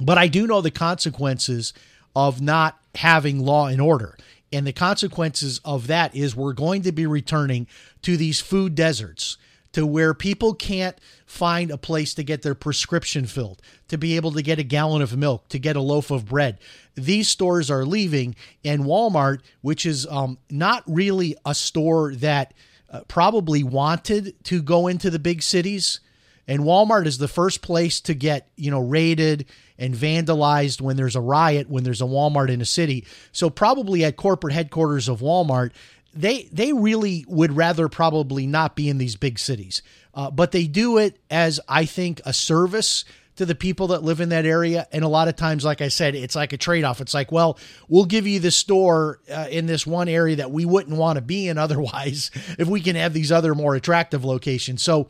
but 0.00 0.18
I 0.18 0.28
do 0.28 0.46
know 0.46 0.60
the 0.60 0.70
consequences 0.70 1.72
of 2.14 2.40
not 2.40 2.78
having 2.94 3.40
law 3.40 3.66
and 3.66 3.80
order. 3.80 4.16
And 4.56 4.66
the 4.66 4.72
consequences 4.72 5.60
of 5.66 5.86
that 5.88 6.16
is 6.16 6.34
we're 6.34 6.54
going 6.54 6.80
to 6.84 6.92
be 6.92 7.04
returning 7.04 7.66
to 8.00 8.16
these 8.16 8.40
food 8.40 8.74
deserts 8.74 9.36
to 9.72 9.86
where 9.86 10.14
people 10.14 10.54
can't 10.54 10.98
find 11.26 11.70
a 11.70 11.76
place 11.76 12.14
to 12.14 12.22
get 12.22 12.40
their 12.40 12.54
prescription 12.54 13.26
filled, 13.26 13.60
to 13.88 13.98
be 13.98 14.16
able 14.16 14.32
to 14.32 14.40
get 14.40 14.58
a 14.58 14.62
gallon 14.62 15.02
of 15.02 15.14
milk, 15.14 15.46
to 15.50 15.58
get 15.58 15.76
a 15.76 15.82
loaf 15.82 16.10
of 16.10 16.24
bread. 16.24 16.58
These 16.94 17.28
stores 17.28 17.70
are 17.70 17.84
leaving, 17.84 18.34
and 18.64 18.84
Walmart, 18.84 19.42
which 19.60 19.84
is 19.84 20.06
um, 20.06 20.38
not 20.48 20.82
really 20.86 21.36
a 21.44 21.54
store 21.54 22.14
that 22.14 22.54
uh, 22.88 23.00
probably 23.08 23.62
wanted 23.62 24.42
to 24.44 24.62
go 24.62 24.86
into 24.86 25.10
the 25.10 25.18
big 25.18 25.42
cities, 25.42 26.00
and 26.48 26.62
Walmart 26.62 27.06
is 27.06 27.18
the 27.18 27.28
first 27.28 27.60
place 27.60 28.00
to 28.02 28.14
get, 28.14 28.48
you 28.56 28.70
know, 28.70 28.80
raided 28.80 29.46
and 29.78 29.94
vandalized 29.94 30.80
when 30.80 30.96
there's 30.96 31.16
a 31.16 31.20
riot, 31.20 31.68
when 31.68 31.84
there's 31.84 32.00
a 32.00 32.06
Walmart 32.06 32.48
in 32.48 32.60
a 32.60 32.66
city. 32.66 33.04
So 33.32 33.50
probably 33.50 34.04
at 34.04 34.16
corporate 34.16 34.54
headquarters 34.54 35.08
of 35.08 35.20
Walmart, 35.20 35.72
they 36.14 36.48
they 36.52 36.72
really 36.72 37.24
would 37.28 37.54
rather 37.54 37.88
probably 37.88 38.46
not 38.46 38.76
be 38.76 38.88
in 38.88 38.98
these 38.98 39.16
big 39.16 39.38
cities. 39.38 39.82
Uh, 40.14 40.30
but 40.30 40.52
they 40.52 40.66
do 40.66 40.96
it 40.98 41.18
as 41.30 41.60
I 41.68 41.84
think 41.84 42.22
a 42.24 42.32
service 42.32 43.04
to 43.36 43.44
the 43.44 43.54
people 43.54 43.88
that 43.88 44.02
live 44.02 44.20
in 44.20 44.30
that 44.30 44.46
area. 44.46 44.86
And 44.92 45.04
a 45.04 45.08
lot 45.08 45.28
of 45.28 45.36
times, 45.36 45.64
like 45.64 45.82
I 45.82 45.88
said, 45.88 46.14
it's 46.14 46.34
like 46.34 46.52
a 46.52 46.56
trade 46.56 46.84
off. 46.84 47.00
It's 47.00 47.14
like, 47.14 47.30
well, 47.30 47.58
we'll 47.88 48.06
give 48.06 48.26
you 48.26 48.40
the 48.40 48.50
store 48.50 49.20
uh, 49.30 49.46
in 49.50 49.66
this 49.66 49.86
one 49.86 50.08
area 50.08 50.36
that 50.36 50.50
we 50.50 50.64
wouldn't 50.64 50.96
want 50.96 51.16
to 51.16 51.22
be 51.22 51.48
in 51.48 51.58
otherwise 51.66 52.30
if 52.58 52.66
we 52.66 52.80
can 52.80 52.96
have 52.96 53.12
these 53.12 53.30
other 53.30 53.54
more 53.54 53.74
attractive 53.74 54.24
locations. 54.24 54.82
So 54.82 55.08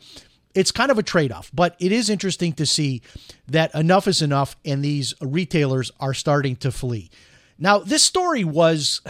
it's 0.57 0.71
kind 0.71 0.89
of 0.89 0.97
a 0.97 1.03
trade 1.03 1.31
off, 1.31 1.51
but 1.53 1.75
it 1.77 1.91
is 1.91 2.09
interesting 2.09 2.51
to 2.53 2.65
see 2.65 3.03
that 3.47 3.73
enough 3.75 4.07
is 4.07 4.23
enough 4.23 4.55
and 4.65 4.83
these 4.83 5.13
retailers 5.21 5.91
are 5.99 6.15
starting 6.15 6.55
to 6.55 6.71
flee. 6.71 7.11
Now, 7.59 7.77
this 7.77 8.03
story 8.03 8.43
was, 8.43 9.01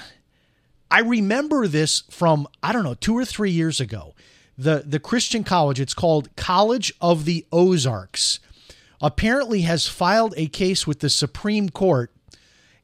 I 0.92 1.00
remember 1.00 1.66
this 1.66 2.04
from, 2.10 2.50
I 2.62 2.74
don't 2.74 2.84
know, 2.84 2.96
two 2.96 3.18
or 3.18 3.24
three 3.24 3.52
years 3.52 3.80
ago. 3.80 4.14
The, 4.58 4.84
the 4.86 5.00
Christian 5.00 5.46
college, 5.46 5.80
it's 5.80 5.94
called 5.94 6.36
College 6.36 6.94
of 7.00 7.24
the 7.24 7.46
Ozarks, 7.54 8.40
apparently 9.02 9.62
has 9.62 9.88
filed 9.88 10.34
a 10.36 10.48
case 10.48 10.86
with 10.86 11.00
the 11.00 11.10
Supreme 11.10 11.70
Court 11.70 12.12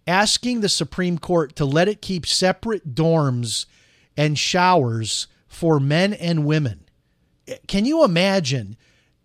asking 0.07 0.61
the 0.61 0.69
Supreme 0.69 1.17
Court 1.17 1.53
to 1.57 1.65
let 1.65 1.89
it 1.89 2.01
keep 2.01 2.25
separate 2.25 2.95
dorms 2.95 3.65
and 4.15 4.39
showers 4.39 5.27
for 5.49 5.81
men 5.81 6.13
and 6.13 6.45
women 6.45 6.82
can 7.67 7.85
you 7.85 8.03
imagine 8.03 8.77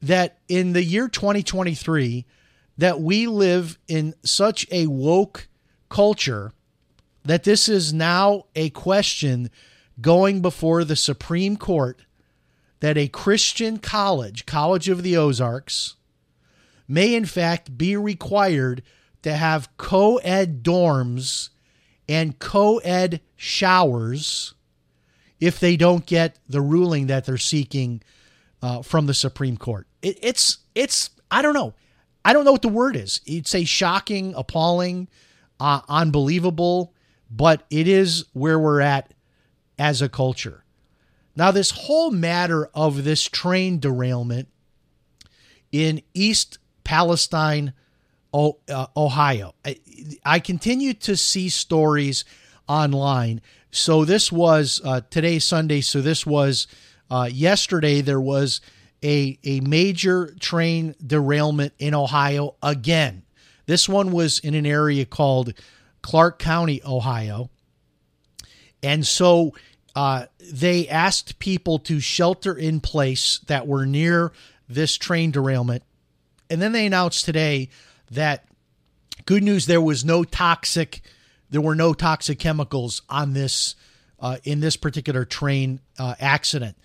that 0.02 0.38
in 0.48 0.72
the 0.72 0.82
year 0.82 1.08
2023 1.08 2.24
that 2.76 3.00
we 3.00 3.26
live 3.26 3.78
in 3.88 4.14
such 4.24 4.66
a 4.70 4.86
woke 4.86 5.48
culture 5.88 6.52
that 7.24 7.44
this 7.44 7.68
is 7.68 7.92
now 7.92 8.44
a 8.54 8.70
question 8.70 9.50
going 10.00 10.40
before 10.40 10.84
the 10.84 10.96
Supreme 10.96 11.56
Court 11.56 12.00
that 12.80 12.96
a 12.96 13.08
Christian 13.08 13.78
college, 13.78 14.46
College 14.46 14.88
of 14.88 15.02
the 15.02 15.16
Ozarks, 15.16 15.96
may 16.86 17.14
in 17.14 17.24
fact 17.24 17.76
be 17.76 17.96
required 17.96 18.82
to 19.22 19.34
have 19.34 19.76
co 19.76 20.16
ed 20.18 20.62
dorms 20.62 21.50
and 22.08 22.38
co 22.38 22.78
ed 22.78 23.20
showers 23.36 24.54
if 25.40 25.60
they 25.60 25.76
don't 25.76 26.06
get 26.06 26.38
the 26.48 26.60
ruling 26.60 27.06
that 27.08 27.24
they're 27.24 27.36
seeking 27.38 28.02
uh, 28.62 28.82
from 28.82 29.06
the 29.06 29.14
Supreme 29.14 29.56
Court. 29.56 29.86
It, 30.02 30.18
it's 30.22 30.58
it's 30.74 31.10
I 31.30 31.42
don't 31.42 31.54
know. 31.54 31.74
I 32.24 32.32
don't 32.32 32.44
know 32.44 32.52
what 32.52 32.62
the 32.62 32.68
word 32.68 32.96
is. 32.96 33.20
You'd 33.24 33.46
say 33.46 33.64
shocking, 33.64 34.34
appalling, 34.36 35.08
uh, 35.60 35.80
unbelievable, 35.88 36.92
but 37.30 37.64
it 37.70 37.88
is 37.88 38.24
where 38.32 38.58
we're 38.58 38.80
at 38.80 39.14
as 39.78 40.02
a 40.02 40.08
culture. 40.08 40.64
Now, 41.36 41.52
this 41.52 41.70
whole 41.70 42.10
matter 42.10 42.68
of 42.74 43.04
this 43.04 43.22
train 43.22 43.78
derailment 43.78 44.48
in 45.70 46.02
East 46.12 46.58
Palestine, 46.82 47.72
uh, 48.34 48.86
Ohio, 48.96 49.54
I 50.24 50.40
continue 50.40 50.94
to 50.94 51.16
see 51.16 51.48
stories 51.48 52.24
online. 52.66 53.40
So, 53.70 54.04
this 54.04 54.32
was 54.32 54.80
uh, 54.84 55.02
today, 55.10 55.38
Sunday. 55.38 55.80
So, 55.80 56.00
this 56.00 56.24
was 56.24 56.66
uh, 57.10 57.28
yesterday. 57.30 58.00
There 58.00 58.20
was 58.20 58.60
a, 59.02 59.38
a 59.44 59.60
major 59.60 60.34
train 60.40 60.94
derailment 61.04 61.72
in 61.78 61.94
Ohio 61.94 62.56
again. 62.62 63.22
This 63.66 63.88
one 63.88 64.12
was 64.12 64.38
in 64.38 64.54
an 64.54 64.66
area 64.66 65.04
called 65.04 65.54
Clark 66.02 66.38
County, 66.38 66.80
Ohio. 66.84 67.50
And 68.82 69.06
so 69.06 69.54
uh, 69.94 70.26
they 70.40 70.88
asked 70.88 71.38
people 71.38 71.78
to 71.80 72.00
shelter 72.00 72.56
in 72.56 72.80
place 72.80 73.40
that 73.46 73.66
were 73.66 73.84
near 73.84 74.32
this 74.68 74.96
train 74.96 75.30
derailment. 75.30 75.82
And 76.50 76.62
then 76.62 76.72
they 76.72 76.86
announced 76.86 77.24
today 77.24 77.68
that 78.10 78.46
good 79.26 79.42
news 79.42 79.66
there 79.66 79.80
was 79.82 80.04
no 80.04 80.24
toxic 80.24 81.02
there 81.50 81.60
were 81.60 81.74
no 81.74 81.94
toxic 81.94 82.38
chemicals 82.38 83.02
on 83.08 83.32
this 83.32 83.74
uh, 84.20 84.38
in 84.44 84.60
this 84.60 84.76
particular 84.76 85.24
train 85.24 85.80
uh, 85.98 86.14
accident. 86.18 86.76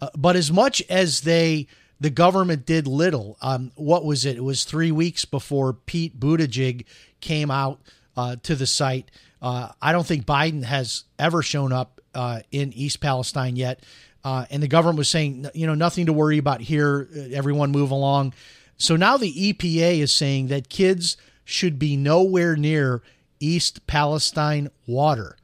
Uh, 0.00 0.08
but 0.16 0.36
as 0.36 0.52
much 0.52 0.82
as 0.90 1.22
they, 1.22 1.66
the 2.00 2.10
government 2.10 2.66
did 2.66 2.86
little, 2.86 3.36
um, 3.40 3.72
what 3.76 4.04
was 4.04 4.26
it? 4.26 4.36
It 4.36 4.44
was 4.44 4.64
three 4.64 4.92
weeks 4.92 5.24
before 5.24 5.72
Pete 5.72 6.18
Buttigieg 6.18 6.84
came 7.20 7.50
out 7.50 7.80
uh, 8.16 8.36
to 8.42 8.54
the 8.54 8.66
site. 8.66 9.10
Uh, 9.40 9.68
I 9.80 9.92
don't 9.92 10.06
think 10.06 10.26
Biden 10.26 10.64
has 10.64 11.04
ever 11.18 11.42
shown 11.42 11.72
up 11.72 12.00
uh, 12.14 12.40
in 12.50 12.72
East 12.72 13.00
Palestine 13.00 13.56
yet. 13.56 13.80
And 14.24 14.62
the 14.62 14.68
government 14.68 14.98
was 14.98 15.08
saying, 15.08 15.46
you 15.54 15.66
know, 15.66 15.74
nothing 15.74 16.06
to 16.06 16.12
worry 16.12 16.38
about 16.38 16.60
here. 16.60 17.08
Everyone 17.32 17.72
move 17.72 17.90
along. 17.90 18.34
So 18.76 18.96
now 18.96 19.16
the 19.16 19.32
EPA 19.32 19.98
is 19.98 20.12
saying 20.12 20.48
that 20.48 20.68
kids 20.68 21.16
should 21.44 21.78
be 21.78 21.96
nowhere 21.96 22.56
near 22.56 23.02
East 23.42 23.86
Palestine 23.86 24.70
water. 24.86 25.36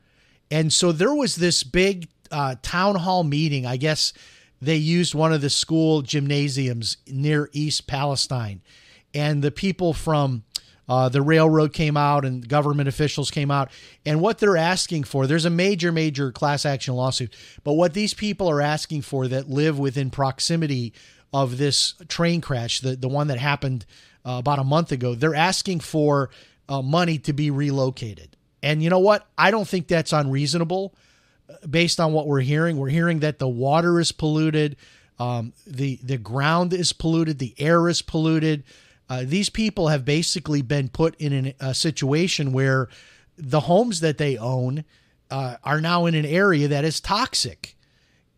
And 0.50 0.72
so 0.72 0.92
there 0.92 1.14
was 1.14 1.36
this 1.36 1.62
big 1.62 2.08
uh, 2.30 2.54
town 2.62 2.94
hall 2.96 3.24
meeting, 3.24 3.66
I 3.66 3.76
guess 3.76 4.12
they 4.60 4.76
used 4.76 5.14
one 5.14 5.32
of 5.32 5.40
the 5.40 5.50
school 5.50 6.02
gymnasiums 6.02 6.96
near 7.06 7.48
East 7.52 7.86
Palestine. 7.86 8.60
And 9.14 9.42
the 9.42 9.50
people 9.50 9.92
from 9.92 10.44
uh, 10.88 11.08
the 11.08 11.22
railroad 11.22 11.72
came 11.72 11.96
out 11.96 12.24
and 12.24 12.48
government 12.48 12.88
officials 12.88 13.30
came 13.30 13.50
out. 13.50 13.70
And 14.06 14.20
what 14.20 14.38
they're 14.38 14.56
asking 14.56 15.04
for, 15.04 15.26
there's 15.26 15.44
a 15.44 15.50
major, 15.50 15.92
major 15.92 16.32
class 16.32 16.64
action 16.64 16.94
lawsuit. 16.94 17.34
But 17.62 17.74
what 17.74 17.94
these 17.94 18.14
people 18.14 18.50
are 18.50 18.62
asking 18.62 19.02
for 19.02 19.28
that 19.28 19.50
live 19.50 19.78
within 19.78 20.10
proximity 20.10 20.94
of 21.32 21.58
this 21.58 21.94
train 22.08 22.40
crash, 22.40 22.80
the, 22.80 22.96
the 22.96 23.08
one 23.08 23.26
that 23.28 23.38
happened 23.38 23.84
uh, 24.24 24.38
about 24.38 24.58
a 24.58 24.64
month 24.64 24.90
ago, 24.92 25.14
they're 25.14 25.34
asking 25.34 25.80
for 25.80 26.30
uh, 26.68 26.82
money 26.82 27.18
to 27.18 27.32
be 27.32 27.50
relocated. 27.50 28.36
And 28.62 28.82
you 28.82 28.90
know 28.90 28.98
what? 28.98 29.26
I 29.36 29.50
don't 29.50 29.68
think 29.68 29.88
that's 29.88 30.12
unreasonable 30.12 30.94
based 31.68 32.00
on 32.00 32.12
what 32.12 32.26
we're 32.26 32.40
hearing. 32.40 32.76
We're 32.76 32.88
hearing 32.88 33.20
that 33.20 33.38
the 33.38 33.48
water 33.48 34.00
is 34.00 34.12
polluted, 34.12 34.76
um, 35.18 35.52
the 35.66 35.98
the 36.02 36.18
ground 36.18 36.72
is 36.72 36.92
polluted, 36.92 37.38
the 37.38 37.54
air 37.58 37.88
is 37.88 38.02
polluted. 38.02 38.64
Uh, 39.10 39.22
these 39.24 39.48
people 39.48 39.88
have 39.88 40.04
basically 40.04 40.60
been 40.60 40.88
put 40.88 41.16
in 41.16 41.32
an, 41.32 41.54
a 41.60 41.74
situation 41.74 42.52
where 42.52 42.88
the 43.36 43.60
homes 43.60 44.00
that 44.00 44.18
they 44.18 44.36
own 44.36 44.84
uh, 45.30 45.56
are 45.64 45.80
now 45.80 46.06
in 46.06 46.14
an 46.14 46.26
area 46.26 46.68
that 46.68 46.84
is 46.84 47.00
toxic 47.00 47.76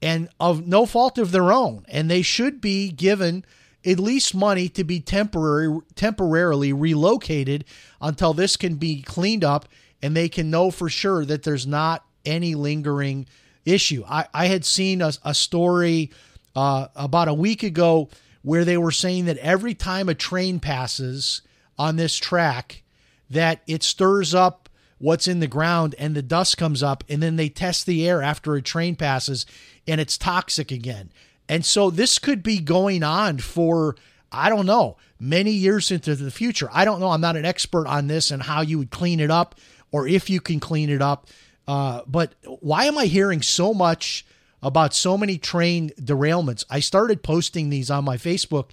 and 0.00 0.28
of 0.38 0.66
no 0.66 0.86
fault 0.86 1.18
of 1.18 1.32
their 1.32 1.52
own, 1.52 1.84
and 1.88 2.10
they 2.10 2.22
should 2.22 2.60
be 2.60 2.90
given 2.90 3.44
at 3.84 3.98
least 3.98 4.34
money 4.34 4.68
to 4.68 4.84
be 4.84 5.00
temporary 5.00 5.80
temporarily 5.94 6.72
relocated 6.72 7.64
until 8.00 8.34
this 8.34 8.56
can 8.56 8.74
be 8.74 9.02
cleaned 9.02 9.44
up 9.44 9.66
and 10.02 10.16
they 10.16 10.28
can 10.28 10.50
know 10.50 10.70
for 10.70 10.88
sure 10.88 11.24
that 11.24 11.42
there's 11.42 11.66
not 11.66 12.04
any 12.24 12.54
lingering 12.54 13.26
issue. 13.64 14.04
I, 14.08 14.26
I 14.32 14.46
had 14.46 14.64
seen 14.64 15.02
a, 15.02 15.12
a 15.24 15.34
story 15.34 16.10
uh, 16.54 16.88
about 16.94 17.28
a 17.28 17.34
week 17.34 17.62
ago 17.62 18.08
where 18.42 18.64
they 18.64 18.76
were 18.76 18.90
saying 18.90 19.26
that 19.26 19.38
every 19.38 19.74
time 19.74 20.08
a 20.08 20.14
train 20.14 20.60
passes 20.60 21.42
on 21.78 21.96
this 21.96 22.16
track, 22.16 22.82
that 23.28 23.60
it 23.66 23.82
stirs 23.82 24.34
up 24.34 24.68
what's 24.98 25.28
in 25.28 25.40
the 25.40 25.46
ground 25.46 25.94
and 25.98 26.14
the 26.14 26.22
dust 26.22 26.58
comes 26.58 26.82
up, 26.82 27.04
and 27.08 27.22
then 27.22 27.36
they 27.36 27.48
test 27.48 27.86
the 27.86 28.06
air 28.06 28.22
after 28.22 28.54
a 28.54 28.62
train 28.62 28.96
passes 28.96 29.46
and 29.86 30.00
it's 30.00 30.18
toxic 30.18 30.70
again. 30.70 31.10
And 31.50 31.66
so 31.66 31.90
this 31.90 32.20
could 32.20 32.44
be 32.44 32.60
going 32.60 33.02
on 33.02 33.38
for, 33.38 33.96
I 34.30 34.48
don't 34.48 34.66
know, 34.66 34.98
many 35.18 35.50
years 35.50 35.90
into 35.90 36.14
the 36.14 36.30
future. 36.30 36.68
I 36.72 36.84
don't 36.84 37.00
know. 37.00 37.10
I'm 37.10 37.20
not 37.20 37.36
an 37.36 37.44
expert 37.44 37.88
on 37.88 38.06
this 38.06 38.30
and 38.30 38.40
how 38.40 38.60
you 38.60 38.78
would 38.78 38.92
clean 38.92 39.18
it 39.18 39.32
up 39.32 39.56
or 39.90 40.06
if 40.06 40.30
you 40.30 40.40
can 40.40 40.60
clean 40.60 40.90
it 40.90 41.02
up. 41.02 41.26
Uh, 41.66 42.02
but 42.06 42.34
why 42.44 42.84
am 42.84 42.96
I 42.96 43.06
hearing 43.06 43.42
so 43.42 43.74
much 43.74 44.24
about 44.62 44.94
so 44.94 45.18
many 45.18 45.38
train 45.38 45.90
derailments? 46.00 46.64
I 46.70 46.78
started 46.78 47.24
posting 47.24 47.68
these 47.68 47.90
on 47.90 48.04
my 48.04 48.16
Facebook 48.16 48.70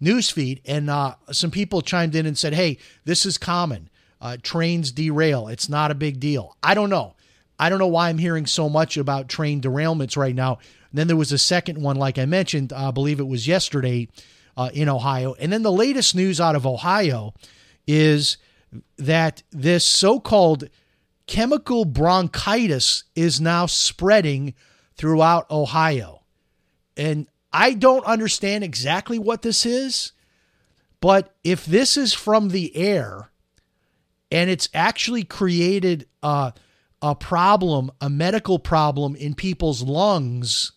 newsfeed, 0.00 0.60
and 0.64 0.88
uh, 0.88 1.16
some 1.32 1.50
people 1.50 1.82
chimed 1.82 2.14
in 2.14 2.26
and 2.26 2.38
said, 2.38 2.54
"Hey, 2.54 2.78
this 3.04 3.26
is 3.26 3.38
common. 3.38 3.90
Uh, 4.20 4.36
trains 4.40 4.92
derail. 4.92 5.48
It's 5.48 5.68
not 5.68 5.90
a 5.90 5.96
big 5.96 6.20
deal." 6.20 6.56
I 6.62 6.74
don't 6.74 6.90
know. 6.90 7.14
I 7.60 7.68
don't 7.68 7.78
know 7.78 7.88
why 7.88 8.08
I'm 8.08 8.16
hearing 8.16 8.46
so 8.46 8.70
much 8.70 8.96
about 8.96 9.28
train 9.28 9.60
derailments 9.60 10.16
right 10.16 10.34
now. 10.34 10.58
And 10.90 10.98
then 10.98 11.08
there 11.08 11.16
was 11.16 11.30
a 11.30 11.38
second 11.38 11.80
one, 11.80 11.96
like 11.96 12.18
I 12.18 12.24
mentioned, 12.24 12.72
I 12.72 12.90
believe 12.90 13.20
it 13.20 13.28
was 13.28 13.46
yesterday 13.46 14.08
uh, 14.56 14.70
in 14.72 14.88
Ohio. 14.88 15.34
And 15.38 15.52
then 15.52 15.62
the 15.62 15.70
latest 15.70 16.14
news 16.14 16.40
out 16.40 16.56
of 16.56 16.66
Ohio 16.66 17.34
is 17.86 18.38
that 18.96 19.42
this 19.50 19.84
so 19.84 20.18
called 20.18 20.70
chemical 21.26 21.84
bronchitis 21.84 23.04
is 23.14 23.42
now 23.42 23.66
spreading 23.66 24.54
throughout 24.96 25.48
Ohio. 25.50 26.22
And 26.96 27.26
I 27.52 27.74
don't 27.74 28.06
understand 28.06 28.64
exactly 28.64 29.18
what 29.18 29.42
this 29.42 29.66
is, 29.66 30.12
but 31.02 31.34
if 31.44 31.66
this 31.66 31.98
is 31.98 32.14
from 32.14 32.48
the 32.48 32.74
air 32.74 33.30
and 34.30 34.48
it's 34.48 34.70
actually 34.72 35.24
created 35.24 36.08
a, 36.22 36.54
a 37.02 37.14
problem, 37.14 37.90
a 38.00 38.10
medical 38.10 38.58
problem 38.58 39.16
in 39.16 39.34
people's 39.34 39.82
lungs, 39.82 40.72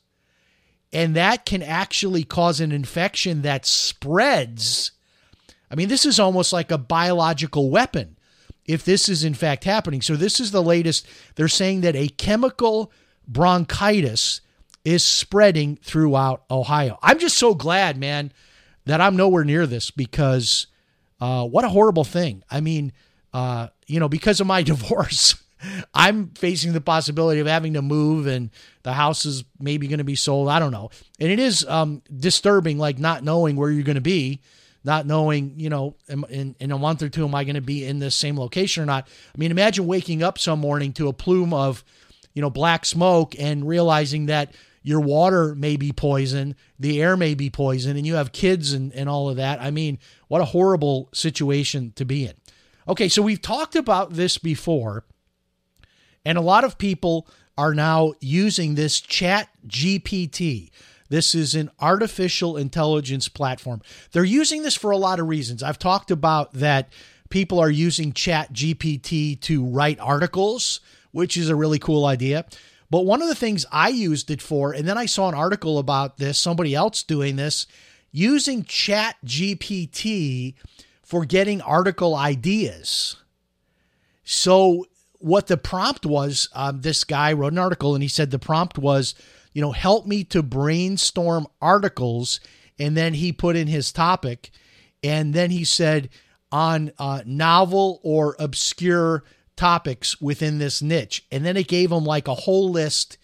and 0.91 1.15
that 1.15 1.45
can 1.45 1.63
actually 1.63 2.23
cause 2.23 2.59
an 2.59 2.71
infection 2.71 3.41
that 3.41 3.65
spreads. 3.65 4.91
I 5.69 5.75
mean, 5.75 5.89
this 5.89 6.05
is 6.05 6.19
almost 6.19 6.53
like 6.53 6.71
a 6.71 6.77
biological 6.77 7.69
weapon 7.69 8.17
if 8.65 8.86
this 8.86 9.09
is 9.09 9.23
in 9.23 9.33
fact 9.33 9.63
happening. 9.63 10.01
So, 10.01 10.15
this 10.15 10.39
is 10.39 10.51
the 10.51 10.63
latest. 10.63 11.07
They're 11.36 11.47
saying 11.47 11.81
that 11.81 11.95
a 11.95 12.07
chemical 12.09 12.91
bronchitis 13.27 14.41
is 14.86 15.03
spreading 15.03 15.77
throughout 15.77 16.43
Ohio. 16.51 16.99
I'm 17.01 17.19
just 17.19 17.38
so 17.38 17.55
glad, 17.55 17.97
man, 17.97 18.31
that 18.86 19.01
I'm 19.01 19.15
nowhere 19.15 19.43
near 19.43 19.65
this 19.65 19.91
because 19.91 20.67
uh, 21.21 21.45
what 21.45 21.63
a 21.63 21.69
horrible 21.69 22.03
thing. 22.03 22.43
I 22.51 22.59
mean, 22.59 22.91
uh, 23.33 23.69
you 23.88 23.99
know, 23.99 24.09
because 24.09 24.39
of 24.39 24.47
my 24.47 24.62
divorce, 24.63 25.36
I'm 25.93 26.30
facing 26.30 26.73
the 26.73 26.82
possibility 26.82 27.39
of 27.39 27.47
having 27.47 27.73
to 27.73 27.82
move 27.82 28.28
and 28.28 28.49
the 28.84 28.93
house 28.93 29.26
is 29.26 29.43
maybe 29.60 29.88
going 29.88 29.99
to 29.99 30.04
be 30.04 30.15
sold. 30.15 30.49
I 30.49 30.60
don't 30.60 30.71
know. 30.71 30.89
And 31.19 31.32
it 31.32 31.39
is 31.39 31.65
um, 31.67 32.02
disturbing, 32.15 32.78
like 32.78 32.99
not 32.99 33.23
knowing 33.23 33.56
where 33.56 33.69
you're 33.69 33.84
going 33.84 33.95
to 33.95 34.02
be 34.02 34.41
not 34.84 35.06
knowing, 35.06 35.54
you 35.58 35.69
know, 35.69 35.95
in, 36.10 36.56
in 36.60 36.71
a 36.71 36.78
month 36.78 37.02
or 37.02 37.10
two, 37.10 37.26
am 37.26 37.36
I 37.36 37.43
going 37.43 37.56
to 37.56 37.62
be 37.62 37.86
in 37.86 37.99
this 37.99 38.15
same 38.15 38.38
location 38.38 38.84
or 38.84 38.86
not? 38.86 39.08
I 39.34 39.38
mean, 39.38 39.52
imagine 39.52 39.88
waking 39.88 40.23
up 40.23 40.38
some 40.38 40.60
morning 40.60 40.91
to 40.93 41.08
a 41.08 41.13
plume 41.13 41.54
of, 41.54 41.84
you 42.34 42.41
know, 42.41 42.49
black 42.49 42.86
smoke 42.86 43.36
and 43.39 43.67
realizing 43.67 44.26
that 44.26 44.54
your 44.82 44.99
water 44.99 45.56
may 45.56 45.78
be 45.78 45.93
poison, 45.93 46.56
the 46.78 47.02
air 47.02 47.15
may 47.15 47.34
be 47.34 47.49
poison, 47.49 47.95
and 47.95 48.06
you 48.06 48.15
have 48.15 48.34
kids 48.34 48.73
and, 48.73 48.91
and 48.93 49.08
all 49.08 49.30
of 49.30 49.38
that. 49.38 49.62
I 49.62 49.71
mean, 49.71 49.99
what 50.28 50.41
a 50.41 50.45
horrible 50.45 51.08
situation 51.13 51.93
to 51.95 52.04
be 52.04 52.26
in. 52.26 52.34
Okay, 52.88 53.08
so 53.08 53.21
we've 53.21 53.41
talked 53.41 53.78
about 53.78 54.13
this 54.13 54.38
before, 54.38 55.06
and 56.25 56.38
a 56.38 56.41
lot 56.41 56.63
of 56.63 56.77
people 56.77 57.27
are 57.57 57.73
now 57.73 58.13
using 58.19 58.75
this 58.75 58.99
chat 58.99 59.49
GPT. 59.67 60.71
This 61.09 61.36
is 61.36 61.53
an 61.53 61.69
artificial 61.79 62.57
intelligence 62.57 63.27
platform. 63.27 63.81
They're 64.12 64.23
using 64.23 64.63
this 64.63 64.75
for 64.75 64.91
a 64.91 64.97
lot 64.97 65.19
of 65.19 65.27
reasons. 65.27 65.62
I've 65.62 65.77
talked 65.77 66.09
about 66.09 66.53
that 66.53 66.91
people 67.29 67.59
are 67.59 67.69
using 67.69 68.13
Chat 68.13 68.53
GPT 68.53 69.39
to 69.41 69.65
write 69.65 69.99
articles, 69.99 70.79
which 71.12 71.38
is 71.38 71.49
a 71.49 71.55
really 71.55 71.79
cool 71.79 72.05
idea. 72.05 72.45
But 72.89 73.05
one 73.05 73.21
of 73.23 73.27
the 73.27 73.36
things 73.36 73.65
I 73.71 73.89
used 73.89 74.29
it 74.29 74.41
for, 74.41 74.71
and 74.71 74.88
then 74.88 74.99
I 74.99 75.07
saw 75.07 75.29
an 75.29 75.36
article 75.36 75.79
about 75.79 76.17
this, 76.17 76.38
somebody 76.38 76.75
else 76.75 77.01
doing 77.01 77.36
this, 77.36 77.65
using 78.12 78.63
Chat 78.63 79.15
GPT 79.25 80.53
for 81.01 81.25
getting 81.25 81.59
article 81.62 82.15
ideas. 82.15 83.15
So, 84.23 84.86
what 85.23 85.47
the 85.47 85.55
prompt 85.55 86.05
was, 86.05 86.49
um, 86.53 86.81
this 86.81 87.05
guy 87.05 87.31
wrote 87.31 87.53
an 87.53 87.59
article 87.59 87.95
and 87.95 88.03
he 88.03 88.09
said 88.09 88.29
the 88.29 88.38
prompt 88.38 88.77
was, 88.77 89.15
you 89.53 89.62
know, 89.62 89.71
help 89.71 90.05
me 90.05 90.25
to 90.25 90.43
brainstorm 90.43 91.47
articles. 91.62 92.41
And 92.77 92.97
then 92.97 93.13
he 93.13 93.31
put 93.31 93.55
in 93.55 93.67
his 93.67 93.93
topic. 93.93 94.51
And 95.01 95.33
then 95.33 95.49
he 95.49 95.63
said, 95.63 96.09
on 96.51 96.91
uh, 96.99 97.21
novel 97.25 98.01
or 98.03 98.36
obscure 98.38 99.23
topics 99.55 100.19
within 100.19 100.59
this 100.59 100.81
niche. 100.81 101.25
And 101.31 101.45
then 101.45 101.55
it 101.55 101.69
gave 101.69 101.89
him 101.89 102.03
like 102.03 102.27
a 102.27 102.36
whole 102.36 102.69
list 102.69 103.17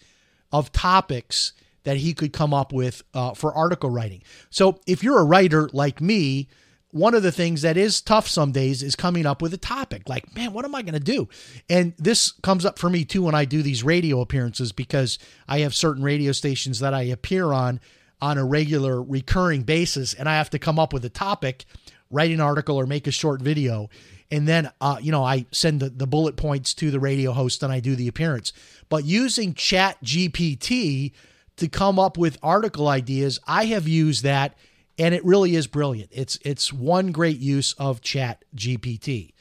of 0.50 0.72
topics 0.72 1.52
that 1.84 1.98
he 1.98 2.14
could 2.14 2.32
come 2.32 2.54
up 2.54 2.72
with 2.72 3.02
uh, 3.12 3.34
for 3.34 3.54
article 3.54 3.90
writing. 3.90 4.22
So 4.48 4.80
if 4.86 5.04
you're 5.04 5.20
a 5.20 5.24
writer 5.24 5.68
like 5.74 6.00
me, 6.00 6.48
one 6.92 7.14
of 7.14 7.22
the 7.22 7.32
things 7.32 7.62
that 7.62 7.76
is 7.76 8.00
tough 8.00 8.26
some 8.26 8.52
days 8.52 8.82
is 8.82 8.96
coming 8.96 9.24
up 9.24 9.40
with 9.40 9.54
a 9.54 9.58
topic. 9.58 10.08
Like, 10.08 10.34
man, 10.34 10.52
what 10.52 10.64
am 10.64 10.74
I 10.74 10.82
going 10.82 10.94
to 10.94 11.00
do? 11.00 11.28
And 11.68 11.94
this 11.98 12.32
comes 12.32 12.64
up 12.64 12.78
for 12.78 12.90
me 12.90 13.04
too 13.04 13.22
when 13.22 13.34
I 13.34 13.44
do 13.44 13.62
these 13.62 13.84
radio 13.84 14.20
appearances 14.20 14.72
because 14.72 15.18
I 15.48 15.60
have 15.60 15.74
certain 15.74 16.02
radio 16.02 16.32
stations 16.32 16.80
that 16.80 16.94
I 16.94 17.02
appear 17.02 17.52
on 17.52 17.80
on 18.20 18.38
a 18.38 18.44
regular 18.44 19.02
recurring 19.02 19.62
basis 19.62 20.14
and 20.14 20.28
I 20.28 20.36
have 20.36 20.50
to 20.50 20.58
come 20.58 20.78
up 20.78 20.92
with 20.92 21.04
a 21.04 21.08
topic, 21.08 21.64
write 22.10 22.30
an 22.30 22.40
article 22.40 22.76
or 22.76 22.86
make 22.86 23.06
a 23.06 23.12
short 23.12 23.40
video. 23.40 23.88
And 24.30 24.46
then, 24.46 24.70
uh, 24.80 24.98
you 25.00 25.10
know, 25.10 25.24
I 25.24 25.46
send 25.52 25.80
the, 25.80 25.90
the 25.90 26.06
bullet 26.06 26.36
points 26.36 26.74
to 26.74 26.90
the 26.90 27.00
radio 27.00 27.32
host 27.32 27.62
and 27.62 27.72
I 27.72 27.80
do 27.80 27.96
the 27.96 28.08
appearance. 28.08 28.52
But 28.88 29.04
using 29.04 29.54
Chat 29.54 30.02
GPT 30.04 31.12
to 31.56 31.68
come 31.68 31.98
up 31.98 32.18
with 32.18 32.38
article 32.42 32.88
ideas, 32.88 33.40
I 33.46 33.66
have 33.66 33.88
used 33.88 34.22
that 34.24 34.54
and 35.00 35.14
it 35.14 35.24
really 35.24 35.56
is 35.56 35.66
brilliant. 35.66 36.10
It's 36.12 36.38
it's 36.44 36.72
one 36.72 37.10
great 37.10 37.38
use 37.38 37.72
of 37.78 38.02
Chat 38.02 38.44
GPT. 38.54 39.32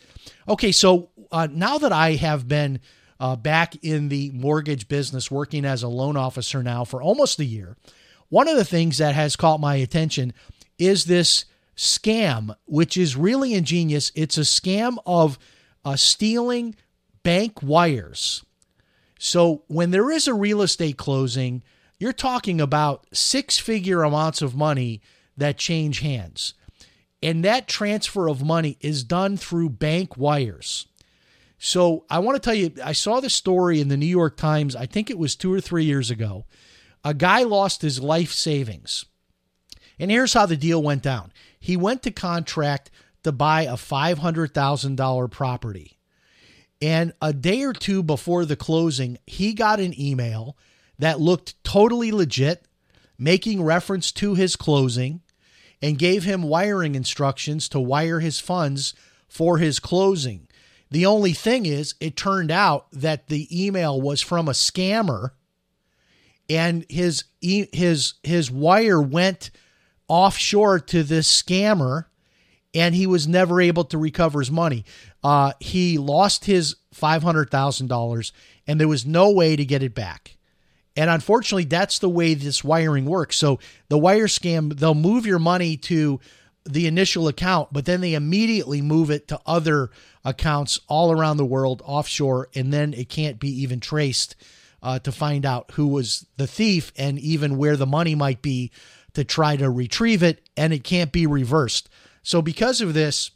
Okay, 0.47 0.71
so 0.71 1.09
uh, 1.33 1.49
now 1.51 1.77
that 1.77 1.91
I 1.91 2.13
have 2.13 2.47
been 2.47 2.79
uh, 3.19 3.35
back 3.35 3.75
in 3.83 4.07
the 4.07 4.31
mortgage 4.31 4.87
business, 4.87 5.29
working 5.29 5.65
as 5.65 5.83
a 5.83 5.89
loan 5.89 6.15
officer 6.15 6.63
now 6.63 6.85
for 6.85 7.03
almost 7.03 7.41
a 7.41 7.45
year, 7.45 7.75
one 8.29 8.47
of 8.47 8.55
the 8.55 8.63
things 8.63 8.99
that 8.99 9.15
has 9.15 9.35
caught 9.35 9.59
my 9.59 9.75
attention 9.75 10.31
is 10.77 11.05
this 11.05 11.43
scam, 11.75 12.55
which 12.65 12.95
is 12.95 13.17
really 13.17 13.53
ingenious. 13.53 14.13
It's 14.15 14.37
a 14.37 14.41
scam 14.41 14.97
of 15.05 15.37
uh, 15.83 15.97
stealing 15.97 16.75
bank 17.21 17.61
wires. 17.61 18.45
So 19.19 19.63
when 19.67 19.91
there 19.91 20.09
is 20.09 20.25
a 20.25 20.33
real 20.33 20.61
estate 20.61 20.95
closing, 20.95 21.63
you're 21.99 22.13
talking 22.13 22.61
about 22.61 23.07
six 23.11 23.59
figure 23.59 24.03
amounts 24.03 24.41
of 24.41 24.55
money 24.55 25.01
that 25.39 25.57
change 25.57 25.99
hands. 25.99 26.53
And 27.21 27.43
that 27.43 27.67
transfer 27.67 28.29
of 28.29 28.43
money 28.43 28.77
is 28.79 29.03
done 29.03 29.35
through 29.35 29.71
bank 29.71 30.15
wires. 30.17 30.87
So 31.57 32.05
I 32.09 32.19
want 32.19 32.35
to 32.37 32.39
tell 32.39 32.55
you, 32.55 32.71
I 32.83 32.93
saw 32.93 33.19
the 33.19 33.29
story 33.29 33.81
in 33.81 33.89
the 33.89 33.97
New 33.97 34.05
York 34.05 34.37
Times, 34.37 34.75
I 34.75 34.85
think 34.85 35.09
it 35.09 35.17
was 35.17 35.35
two 35.35 35.53
or 35.53 35.59
three 35.59 35.83
years 35.83 36.09
ago. 36.09 36.45
A 37.03 37.13
guy 37.13 37.43
lost 37.43 37.81
his 37.81 37.99
life 37.99 38.31
savings. 38.31 39.05
And 39.99 40.09
here's 40.09 40.33
how 40.33 40.45
the 40.45 40.55
deal 40.55 40.81
went 40.81 41.03
down 41.03 41.33
he 41.59 41.75
went 41.75 42.03
to 42.03 42.11
contract 42.11 42.89
to 43.23 43.33
buy 43.33 43.63
a 43.63 43.73
$500,000 43.73 45.31
property. 45.31 45.97
And 46.81 47.11
a 47.21 47.33
day 47.33 47.63
or 47.63 47.73
two 47.73 48.01
before 48.01 48.45
the 48.45 48.55
closing, 48.55 49.17
he 49.27 49.53
got 49.53 49.81
an 49.81 49.99
email 49.99 50.55
that 50.97 51.19
looked 51.19 51.61
totally 51.65 52.13
legit, 52.13 52.65
making 53.17 53.61
reference 53.61 54.13
to 54.13 54.35
his 54.35 54.55
closing, 54.55 55.21
and 55.81 55.97
gave 55.97 56.23
him 56.23 56.43
wiring 56.43 56.95
instructions 56.95 57.69
to 57.69 57.79
wire 57.79 58.19
his 58.19 58.39
funds 58.39 58.93
for 59.27 59.57
his 59.57 59.79
closing. 59.79 60.47
The 60.91 61.05
only 61.05 61.33
thing 61.33 61.65
is, 61.65 61.93
it 61.99 62.15
turned 62.15 62.51
out 62.51 62.87
that 62.91 63.27
the 63.27 63.47
email 63.65 64.01
was 64.01 64.21
from 64.21 64.47
a 64.47 64.53
scammer, 64.53 65.31
and 66.49 66.85
his 66.89 67.25
his 67.41 68.15
his 68.23 68.49
wire 68.49 69.01
went 69.01 69.51
offshore 70.07 70.79
to 70.79 71.03
this 71.03 71.31
scammer, 71.31 72.05
and 72.73 72.95
he 72.95 73.05
was 73.05 73.27
never 73.27 73.61
able 73.61 73.83
to 73.85 73.97
recover 73.99 74.39
his 74.39 74.49
money. 74.49 74.83
Uh, 75.23 75.53
he 75.59 75.99
lost 75.99 76.45
his 76.45 76.75
five 76.91 77.21
hundred 77.21 77.51
thousand 77.51 77.87
dollars, 77.87 78.33
and 78.65 78.79
there 78.79 78.87
was 78.87 79.05
no 79.05 79.31
way 79.31 79.55
to 79.55 79.63
get 79.63 79.83
it 79.83 79.93
back. 79.93 80.37
And 80.99 81.09
unfortunately, 81.09 81.63
that's 81.63 81.99
the 81.99 82.09
way 82.09 82.33
this 82.33 82.61
wiring 82.61 83.05
works. 83.05 83.37
So 83.37 83.59
the 83.87 83.97
wire 83.97 84.27
scam, 84.27 84.77
they'll 84.77 84.93
move 84.93 85.25
your 85.25 85.39
money 85.39 85.77
to 85.77 86.19
the 86.65 86.87
initial 86.87 87.29
account, 87.29 87.69
but 87.71 87.85
then 87.85 88.01
they 88.01 88.15
immediately 88.15 88.81
move 88.81 89.09
it 89.09 89.29
to 89.29 89.39
other 89.45 89.91
accounts 90.25 90.77
all 90.89 91.09
around 91.13 91.37
the 91.37 91.45
world 91.45 91.81
offshore, 91.85 92.49
and 92.53 92.73
then 92.73 92.93
it 92.93 93.07
can't 93.07 93.39
be 93.39 93.47
even 93.61 93.79
traced 93.79 94.35
uh, 94.83 94.99
to 94.99 95.09
find 95.13 95.45
out 95.45 95.71
who 95.75 95.87
was 95.87 96.25
the 96.35 96.47
thief 96.47 96.91
and 96.97 97.17
even 97.17 97.55
where 97.57 97.77
the 97.77 97.85
money 97.85 98.13
might 98.13 98.41
be 98.41 98.69
to 99.13 99.23
try 99.23 99.55
to 99.55 99.69
retrieve 99.69 100.21
it, 100.21 100.49
and 100.57 100.73
it 100.73 100.83
can't 100.83 101.13
be 101.13 101.25
reversed. 101.25 101.87
So, 102.23 102.41
because 102.41 102.81
of 102.81 102.93
this, 102.93 103.31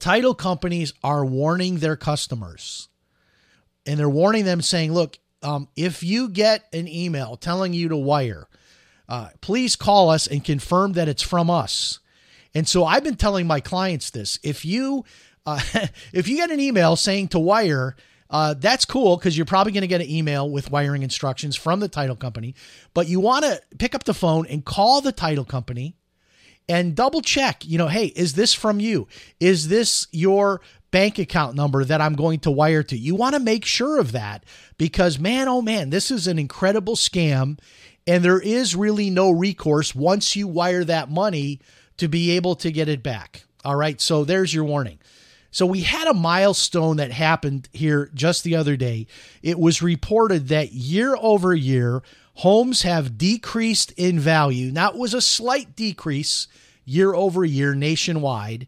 title 0.00 0.34
companies 0.34 0.92
are 1.04 1.24
warning 1.24 1.76
their 1.76 1.96
customers. 1.96 2.88
And 3.86 3.98
they're 3.98 4.10
warning 4.10 4.44
them, 4.44 4.60
saying, 4.60 4.92
look, 4.92 5.18
um, 5.42 5.68
if 5.76 6.02
you 6.02 6.28
get 6.28 6.64
an 6.72 6.88
email 6.88 7.36
telling 7.36 7.72
you 7.72 7.88
to 7.88 7.96
wire, 7.96 8.48
uh, 9.08 9.28
please 9.40 9.76
call 9.76 10.10
us 10.10 10.26
and 10.26 10.44
confirm 10.44 10.92
that 10.92 11.08
it's 11.08 11.22
from 11.22 11.48
us. 11.48 12.00
And 12.54 12.68
so 12.68 12.84
I've 12.84 13.04
been 13.04 13.16
telling 13.16 13.46
my 13.46 13.60
clients 13.60 14.10
this: 14.10 14.38
if 14.42 14.64
you 14.64 15.04
uh, 15.46 15.60
if 16.12 16.28
you 16.28 16.36
get 16.36 16.50
an 16.50 16.60
email 16.60 16.96
saying 16.96 17.28
to 17.28 17.38
wire, 17.38 17.96
uh, 18.30 18.54
that's 18.54 18.84
cool 18.84 19.16
because 19.16 19.36
you're 19.36 19.46
probably 19.46 19.72
going 19.72 19.82
to 19.82 19.86
get 19.88 20.00
an 20.00 20.10
email 20.10 20.48
with 20.48 20.70
wiring 20.70 21.02
instructions 21.02 21.56
from 21.56 21.80
the 21.80 21.88
title 21.88 22.16
company. 22.16 22.54
But 22.94 23.08
you 23.08 23.20
want 23.20 23.44
to 23.44 23.60
pick 23.78 23.94
up 23.94 24.04
the 24.04 24.14
phone 24.14 24.46
and 24.46 24.64
call 24.64 25.00
the 25.00 25.12
title 25.12 25.44
company 25.44 25.96
and 26.68 26.94
double 26.94 27.22
check. 27.22 27.64
You 27.64 27.78
know, 27.78 27.88
hey, 27.88 28.06
is 28.06 28.34
this 28.34 28.52
from 28.52 28.80
you? 28.80 29.08
Is 29.40 29.68
this 29.68 30.06
your 30.12 30.60
bank 30.90 31.18
account 31.18 31.54
number 31.54 31.84
that 31.84 32.00
I'm 32.00 32.14
going 32.14 32.40
to 32.40 32.50
wire 32.50 32.82
to. 32.84 32.96
You 32.96 33.14
want 33.14 33.34
to 33.34 33.40
make 33.40 33.64
sure 33.64 33.98
of 33.98 34.12
that 34.12 34.44
because, 34.76 35.18
man, 35.18 35.48
oh 35.48 35.62
man, 35.62 35.90
this 35.90 36.10
is 36.10 36.26
an 36.26 36.38
incredible 36.38 36.96
scam. 36.96 37.58
And 38.06 38.24
there 38.24 38.40
is 38.40 38.74
really 38.74 39.10
no 39.10 39.30
recourse 39.30 39.94
once 39.94 40.34
you 40.34 40.48
wire 40.48 40.84
that 40.84 41.10
money 41.10 41.60
to 41.98 42.08
be 42.08 42.30
able 42.30 42.54
to 42.56 42.72
get 42.72 42.88
it 42.88 43.02
back. 43.02 43.44
All 43.64 43.76
right. 43.76 44.00
So 44.00 44.24
there's 44.24 44.54
your 44.54 44.64
warning. 44.64 44.98
So 45.50 45.66
we 45.66 45.82
had 45.82 46.08
a 46.08 46.14
milestone 46.14 46.98
that 46.98 47.10
happened 47.10 47.68
here 47.72 48.10
just 48.14 48.44
the 48.44 48.56
other 48.56 48.76
day. 48.76 49.06
It 49.42 49.58
was 49.58 49.82
reported 49.82 50.48
that 50.48 50.72
year 50.72 51.16
over 51.20 51.54
year, 51.54 52.02
homes 52.34 52.82
have 52.82 53.18
decreased 53.18 53.92
in 53.96 54.20
value. 54.20 54.70
Now, 54.70 54.90
it 54.90 54.96
was 54.96 55.14
a 55.14 55.20
slight 55.20 55.74
decrease 55.74 56.48
year 56.84 57.14
over 57.14 57.44
year 57.44 57.74
nationwide, 57.74 58.66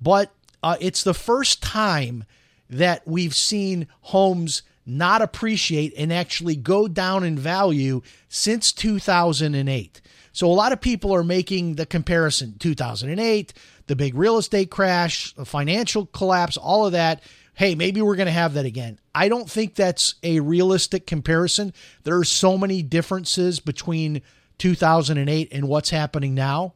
but 0.00 0.32
uh, 0.62 0.76
it's 0.80 1.02
the 1.02 1.14
first 1.14 1.62
time 1.62 2.24
that 2.70 3.06
we've 3.06 3.34
seen 3.34 3.86
homes 4.00 4.62
not 4.84 5.22
appreciate 5.22 5.92
and 5.96 6.12
actually 6.12 6.56
go 6.56 6.88
down 6.88 7.22
in 7.24 7.38
value 7.38 8.02
since 8.28 8.72
2008. 8.72 10.00
So 10.32 10.46
a 10.46 10.48
lot 10.48 10.72
of 10.72 10.80
people 10.80 11.14
are 11.14 11.22
making 11.22 11.74
the 11.74 11.86
comparison 11.86 12.56
2008, 12.58 13.52
the 13.86 13.96
big 13.96 14.14
real 14.14 14.38
estate 14.38 14.70
crash, 14.70 15.34
the 15.34 15.44
financial 15.44 16.06
collapse, 16.06 16.56
all 16.56 16.86
of 16.86 16.92
that. 16.92 17.22
Hey, 17.54 17.74
maybe 17.74 18.00
we're 18.00 18.16
going 18.16 18.26
to 18.26 18.32
have 18.32 18.54
that 18.54 18.64
again. 18.64 18.98
I 19.14 19.28
don't 19.28 19.50
think 19.50 19.74
that's 19.74 20.14
a 20.22 20.40
realistic 20.40 21.06
comparison. 21.06 21.74
There 22.04 22.16
are 22.16 22.24
so 22.24 22.56
many 22.56 22.82
differences 22.82 23.60
between 23.60 24.22
2008 24.56 25.48
and 25.52 25.68
what's 25.68 25.90
happening 25.90 26.34
now. 26.34 26.74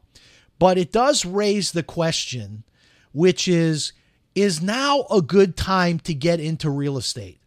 But 0.59 0.77
it 0.77 0.91
does 0.91 1.25
raise 1.25 1.71
the 1.71 1.83
question 1.83 2.63
which 3.11 3.47
is 3.47 3.93
is 4.35 4.61
now 4.61 5.05
a 5.09 5.21
good 5.21 5.57
time 5.57 5.97
to 5.97 6.13
get 6.13 6.39
into 6.39 6.69
real 6.69 6.97
estate. 6.97 7.39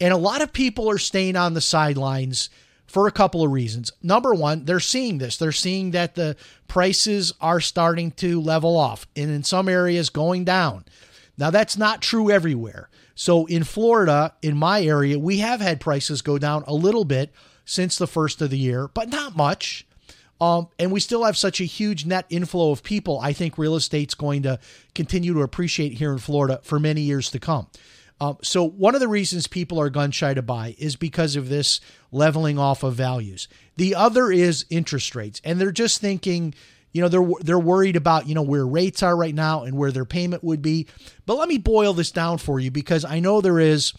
And 0.00 0.12
a 0.12 0.16
lot 0.16 0.40
of 0.40 0.52
people 0.52 0.88
are 0.88 0.98
staying 0.98 1.34
on 1.36 1.54
the 1.54 1.60
sidelines 1.60 2.48
for 2.86 3.06
a 3.06 3.12
couple 3.12 3.42
of 3.42 3.50
reasons. 3.50 3.90
Number 4.02 4.34
one, 4.34 4.64
they're 4.64 4.78
seeing 4.78 5.18
this. 5.18 5.36
They're 5.36 5.50
seeing 5.50 5.92
that 5.92 6.14
the 6.14 6.36
prices 6.68 7.32
are 7.40 7.60
starting 7.60 8.10
to 8.12 8.40
level 8.40 8.76
off 8.76 9.06
and 9.16 9.30
in 9.30 9.42
some 9.42 9.68
areas 9.68 10.10
going 10.10 10.44
down. 10.44 10.84
Now, 11.38 11.50
that's 11.50 11.76
not 11.76 12.02
true 12.02 12.30
everywhere. 12.30 12.88
So, 13.14 13.46
in 13.46 13.64
Florida, 13.64 14.34
in 14.42 14.56
my 14.56 14.82
area, 14.82 15.18
we 15.18 15.38
have 15.38 15.60
had 15.60 15.80
prices 15.80 16.22
go 16.22 16.38
down 16.38 16.64
a 16.66 16.74
little 16.74 17.04
bit 17.04 17.32
since 17.64 17.96
the 17.96 18.06
first 18.06 18.42
of 18.42 18.50
the 18.50 18.58
year, 18.58 18.88
but 18.88 19.08
not 19.08 19.36
much. 19.36 19.86
Um, 20.42 20.66
and 20.76 20.90
we 20.90 20.98
still 20.98 21.22
have 21.22 21.36
such 21.36 21.60
a 21.60 21.64
huge 21.64 22.04
net 22.04 22.26
inflow 22.28 22.72
of 22.72 22.82
people. 22.82 23.20
I 23.20 23.32
think 23.32 23.56
real 23.56 23.76
estate's 23.76 24.14
going 24.14 24.42
to 24.42 24.58
continue 24.92 25.34
to 25.34 25.42
appreciate 25.42 25.92
here 25.92 26.10
in 26.10 26.18
Florida 26.18 26.58
for 26.64 26.80
many 26.80 27.00
years 27.02 27.30
to 27.30 27.38
come. 27.38 27.68
Um, 28.20 28.38
so, 28.42 28.64
one 28.64 28.96
of 28.96 29.00
the 29.00 29.06
reasons 29.06 29.46
people 29.46 29.80
are 29.80 29.88
gun 29.88 30.10
shy 30.10 30.34
to 30.34 30.42
buy 30.42 30.74
is 30.78 30.96
because 30.96 31.36
of 31.36 31.48
this 31.48 31.80
leveling 32.10 32.58
off 32.58 32.82
of 32.82 32.94
values. 32.94 33.46
The 33.76 33.94
other 33.94 34.32
is 34.32 34.66
interest 34.68 35.14
rates. 35.14 35.40
And 35.44 35.60
they're 35.60 35.70
just 35.70 36.00
thinking, 36.00 36.54
you 36.90 37.02
know 37.02 37.08
they're 37.08 37.28
they're 37.40 37.58
worried 37.58 37.94
about 37.94 38.26
you 38.26 38.34
know 38.34 38.42
where 38.42 38.66
rates 38.66 39.00
are 39.04 39.16
right 39.16 39.34
now 39.34 39.62
and 39.62 39.78
where 39.78 39.92
their 39.92 40.04
payment 40.04 40.42
would 40.42 40.60
be. 40.60 40.88
But 41.24 41.36
let 41.36 41.48
me 41.48 41.58
boil 41.58 41.94
this 41.94 42.10
down 42.10 42.38
for 42.38 42.58
you 42.58 42.72
because 42.72 43.04
I 43.04 43.20
know 43.20 43.40
there 43.40 43.60
is 43.60 43.92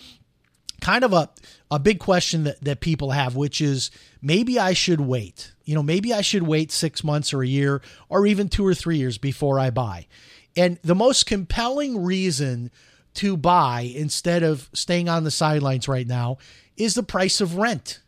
kind 0.81 1.05
of 1.05 1.13
a 1.13 1.29
a 1.71 1.79
big 1.79 1.99
question 1.99 2.43
that 2.43 2.61
that 2.65 2.81
people 2.81 3.11
have, 3.11 3.37
which 3.37 3.61
is 3.61 3.91
maybe 4.21 4.59
I 4.59 4.73
should 4.73 4.99
wait. 4.99 5.52
You 5.63 5.75
know, 5.75 5.83
maybe 5.83 6.13
I 6.13 6.21
should 6.21 6.43
wait 6.43 6.71
six 6.71 7.03
months 7.03 7.33
or 7.33 7.41
a 7.41 7.47
year 7.47 7.81
or 8.09 8.25
even 8.25 8.49
two 8.49 8.65
or 8.65 8.73
three 8.73 8.97
years 8.97 9.17
before 9.17 9.59
I 9.59 9.69
buy. 9.69 10.07
And 10.55 10.77
the 10.83 10.95
most 10.95 11.25
compelling 11.25 12.03
reason 12.03 12.69
to 13.15 13.37
buy 13.37 13.81
instead 13.81 14.43
of 14.43 14.69
staying 14.73 15.07
on 15.07 15.23
the 15.23 15.31
sidelines 15.31 15.87
right 15.87 16.07
now 16.07 16.37
is 16.75 16.95
the 16.95 17.03
price 17.03 17.41
of 17.41 17.57
rent. 17.57 18.01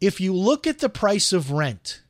If 0.00 0.20
you 0.20 0.32
look 0.32 0.66
at 0.66 0.78
the 0.78 0.88
price 0.88 1.32
of 1.32 1.50
rent, 1.50 2.02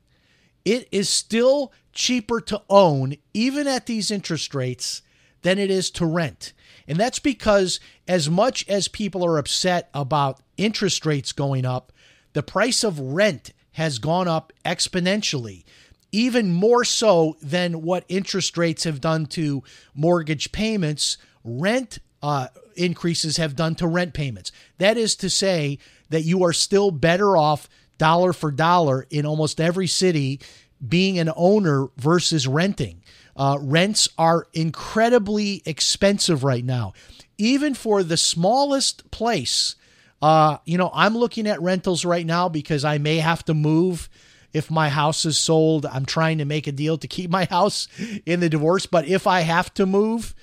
it 0.64 0.88
is 0.93 1.09
still 1.09 1.73
cheaper 1.93 2.41
to 2.43 2.62
own, 2.69 3.17
even 3.33 3.67
at 3.67 3.87
these 3.87 4.11
interest 4.11 4.55
rates, 4.55 5.03
than 5.43 5.59
it 5.59 5.71
is 5.71 5.91
to 5.93 6.05
rent. 6.05 6.53
And 6.87 6.99
that's 6.99 7.19
because, 7.19 7.81
as 8.07 8.29
much 8.29 8.69
as 8.69 8.88
people 8.88 9.25
are 9.25 9.38
upset 9.38 9.88
about 9.95 10.41
interest 10.57 11.07
rates 11.07 11.33
going 11.33 11.64
up, 11.64 11.93
the 12.35 12.43
price 12.43 12.85
of 12.85 13.01
rent 13.01 13.53
has 13.79 14.01
gone 14.01 14.27
up 14.27 14.53
exponentially, 14.64 15.64
even 16.11 16.53
more 16.53 16.85
so 16.85 17.37
than 17.41 17.83
what 17.83 18.05
interest 18.09 18.59
rates 18.59 18.83
have 18.83 19.01
done 19.01 19.25
to 19.25 19.62
mortgage 19.95 20.51
payments. 20.51 21.17
Rent 21.45 22.01
uh, 22.21 22.49
increases 22.75 23.37
have 23.37 23.55
done 23.55 23.77
to 23.77 23.87
rent 23.87 24.14
payments. 24.14 24.51
That 24.79 24.97
is 24.97 25.14
to 25.17 25.31
say, 25.31 25.79
that 26.11 26.23
you 26.23 26.43
are 26.43 26.53
still 26.53 26.91
better 26.91 27.37
off 27.37 27.69
dollar 27.99 28.33
for 28.33 28.51
dollar 28.51 29.07
in 29.11 29.27
almost 29.27 29.61
every 29.61 29.87
city 29.87 30.41
being 30.87 31.19
an 31.19 31.31
owner 31.37 31.88
versus 31.97 32.49
renting. 32.49 33.03
Uh, 33.37 33.59
rents 33.61 34.09
are 34.19 34.49
incredibly 34.53 35.62
expensive 35.64 36.43
right 36.43 36.64
now, 36.64 36.93
even 37.37 37.75
for 37.75 38.03
the 38.03 38.17
smallest 38.17 39.09
place. 39.12 39.77
Uh, 40.20 40.59
you 40.64 40.78
know, 40.78 40.90
I'm 40.92 41.16
looking 41.16 41.46
at 41.46 41.62
rentals 41.62 42.04
right 42.04 42.26
now 42.26 42.48
because 42.48 42.85
I 42.85 42.98
may 42.98 43.18
have 43.18 43.44
to 43.44 43.54
move 43.54 44.09
if 44.52 44.70
my 44.70 44.88
house 44.88 45.24
is 45.24 45.38
sold. 45.38 45.87
I'm 45.87 46.07
trying 46.07 46.38
to 46.38 46.44
make 46.44 46.66
a 46.66 46.72
deal 46.72 46.98
to 46.98 47.07
keep 47.07 47.31
my 47.38 47.44
house 47.44 47.88
in 48.26 48.40
the 48.40 48.48
divorce, 48.48 48.87
but 48.87 49.07
if 49.07 49.26
I 49.26 49.40
have 49.40 49.72
to 49.74 49.87
move, 49.87 50.35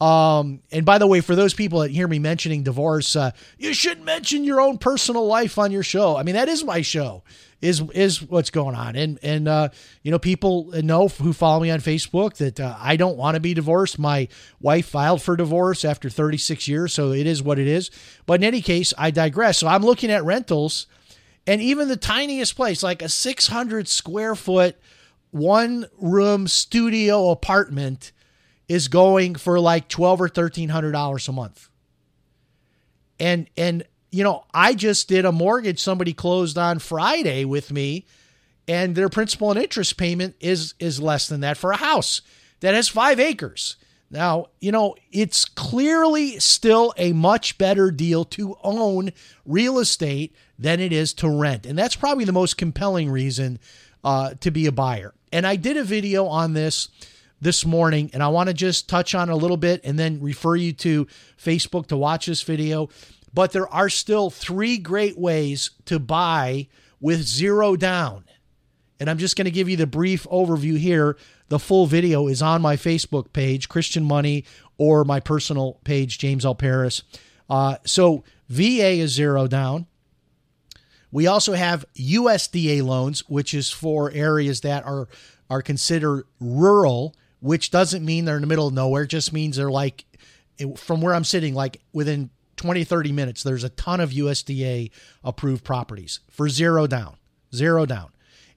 um, 0.00 0.62
and 0.72 0.86
by 0.86 0.96
the 0.96 1.06
way, 1.06 1.20
for 1.20 1.36
those 1.36 1.52
people 1.52 1.80
that 1.80 1.90
hear 1.90 2.08
me 2.08 2.18
mentioning 2.18 2.62
divorce, 2.62 3.16
uh, 3.16 3.32
you 3.58 3.74
shouldn't 3.74 4.06
mention 4.06 4.44
your 4.44 4.60
own 4.60 4.78
personal 4.78 5.26
life 5.26 5.58
on 5.58 5.72
your 5.72 5.82
show. 5.82 6.16
I 6.16 6.22
mean, 6.22 6.36
that 6.36 6.48
is 6.48 6.64
my 6.64 6.80
show. 6.80 7.22
Is 7.60 7.82
is 7.92 8.22
what's 8.22 8.48
going 8.48 8.74
on, 8.74 8.96
and 8.96 9.18
and 9.22 9.46
uh, 9.46 9.68
you 10.02 10.10
know, 10.10 10.18
people 10.18 10.70
know 10.82 11.08
who 11.08 11.34
follow 11.34 11.60
me 11.60 11.70
on 11.70 11.80
Facebook 11.80 12.38
that 12.38 12.58
uh, 12.58 12.74
I 12.80 12.96
don't 12.96 13.18
want 13.18 13.34
to 13.34 13.40
be 13.40 13.52
divorced. 13.52 13.98
My 13.98 14.28
wife 14.58 14.86
filed 14.86 15.20
for 15.20 15.36
divorce 15.36 15.84
after 15.84 16.08
36 16.08 16.66
years, 16.66 16.94
so 16.94 17.12
it 17.12 17.26
is 17.26 17.42
what 17.42 17.58
it 17.58 17.66
is. 17.66 17.90
But 18.24 18.40
in 18.40 18.44
any 18.44 18.62
case, 18.62 18.94
I 18.96 19.10
digress. 19.10 19.58
So 19.58 19.68
I'm 19.68 19.82
looking 19.82 20.10
at 20.10 20.24
rentals, 20.24 20.86
and 21.46 21.60
even 21.60 21.88
the 21.88 21.98
tiniest 21.98 22.56
place, 22.56 22.82
like 22.82 23.02
a 23.02 23.10
600 23.10 23.88
square 23.88 24.34
foot, 24.34 24.76
one 25.30 25.84
room 25.98 26.48
studio 26.48 27.28
apartment 27.28 28.12
is 28.70 28.86
going 28.86 29.34
for 29.34 29.58
like 29.58 29.88
twelve 29.88 30.20
or 30.20 30.28
thirteen 30.28 30.68
hundred 30.68 30.92
dollars 30.92 31.26
a 31.26 31.32
month. 31.32 31.68
And 33.18 33.50
and 33.56 33.82
you 34.12 34.22
know, 34.22 34.44
I 34.54 34.74
just 34.74 35.08
did 35.08 35.24
a 35.24 35.32
mortgage 35.32 35.80
somebody 35.80 36.12
closed 36.12 36.56
on 36.56 36.78
Friday 36.78 37.44
with 37.44 37.72
me, 37.72 38.06
and 38.68 38.94
their 38.94 39.08
principal 39.08 39.50
and 39.50 39.60
interest 39.60 39.96
payment 39.96 40.36
is 40.38 40.74
is 40.78 41.02
less 41.02 41.26
than 41.26 41.40
that 41.40 41.56
for 41.56 41.72
a 41.72 41.76
house 41.78 42.22
that 42.60 42.74
has 42.74 42.88
five 42.88 43.18
acres. 43.18 43.74
Now, 44.08 44.46
you 44.60 44.70
know, 44.70 44.94
it's 45.10 45.44
clearly 45.44 46.38
still 46.38 46.94
a 46.96 47.12
much 47.12 47.58
better 47.58 47.90
deal 47.90 48.24
to 48.26 48.56
own 48.62 49.10
real 49.44 49.80
estate 49.80 50.34
than 50.58 50.78
it 50.78 50.92
is 50.92 51.12
to 51.14 51.28
rent. 51.28 51.66
And 51.66 51.76
that's 51.76 51.96
probably 51.96 52.24
the 52.24 52.32
most 52.32 52.56
compelling 52.56 53.10
reason 53.10 53.58
uh, 54.04 54.34
to 54.40 54.50
be 54.50 54.66
a 54.66 54.72
buyer. 54.72 55.14
And 55.32 55.46
I 55.46 55.54
did 55.56 55.76
a 55.76 55.84
video 55.84 56.26
on 56.26 56.54
this 56.54 56.88
this 57.40 57.64
morning, 57.64 58.10
and 58.12 58.22
I 58.22 58.28
want 58.28 58.48
to 58.48 58.54
just 58.54 58.88
touch 58.88 59.14
on 59.14 59.28
a 59.28 59.36
little 59.36 59.56
bit 59.56 59.80
and 59.84 59.98
then 59.98 60.20
refer 60.20 60.56
you 60.56 60.72
to 60.74 61.06
Facebook 61.38 61.86
to 61.86 61.96
watch 61.96 62.26
this 62.26 62.42
video. 62.42 62.88
But 63.32 63.52
there 63.52 63.68
are 63.68 63.88
still 63.88 64.30
three 64.30 64.76
great 64.76 65.18
ways 65.18 65.70
to 65.86 65.98
buy 65.98 66.68
with 67.00 67.22
zero 67.22 67.76
down. 67.76 68.24
And 68.98 69.08
I'm 69.08 69.18
just 69.18 69.36
going 69.36 69.46
to 69.46 69.50
give 69.50 69.68
you 69.68 69.76
the 69.76 69.86
brief 69.86 70.24
overview 70.24 70.76
here. 70.76 71.16
The 71.48 71.58
full 71.58 71.86
video 71.86 72.26
is 72.28 72.42
on 72.42 72.60
my 72.60 72.76
Facebook 72.76 73.32
page, 73.32 73.68
Christian 73.68 74.04
Money, 74.04 74.44
or 74.76 75.04
my 75.04 75.20
personal 75.20 75.78
page, 75.84 76.18
James 76.18 76.44
L. 76.44 76.54
Paris. 76.54 77.02
Uh, 77.48 77.76
so 77.86 78.24
VA 78.48 78.98
is 78.98 79.12
zero 79.12 79.46
down. 79.46 79.86
We 81.10 81.26
also 81.26 81.54
have 81.54 81.86
USDA 81.96 82.84
loans, 82.84 83.28
which 83.28 83.54
is 83.54 83.70
for 83.70 84.10
areas 84.12 84.60
that 84.60 84.84
are 84.84 85.08
are 85.48 85.62
considered 85.62 86.24
rural 86.38 87.16
which 87.40 87.70
doesn't 87.70 88.04
mean 88.04 88.24
they're 88.24 88.36
in 88.36 88.42
the 88.42 88.46
middle 88.46 88.68
of 88.68 88.74
nowhere. 88.74 89.04
It 89.04 89.08
just 89.08 89.32
means 89.32 89.56
they're 89.56 89.70
like, 89.70 90.04
from 90.76 91.00
where 91.00 91.14
I'm 91.14 91.24
sitting, 91.24 91.54
like 91.54 91.80
within 91.92 92.30
20, 92.56 92.84
30 92.84 93.12
minutes, 93.12 93.42
there's 93.42 93.64
a 93.64 93.70
ton 93.70 94.00
of 94.00 94.10
USDA 94.10 94.90
approved 95.24 95.64
properties 95.64 96.20
for 96.30 96.48
zero 96.48 96.86
down, 96.86 97.16
zero 97.54 97.86
down. 97.86 98.10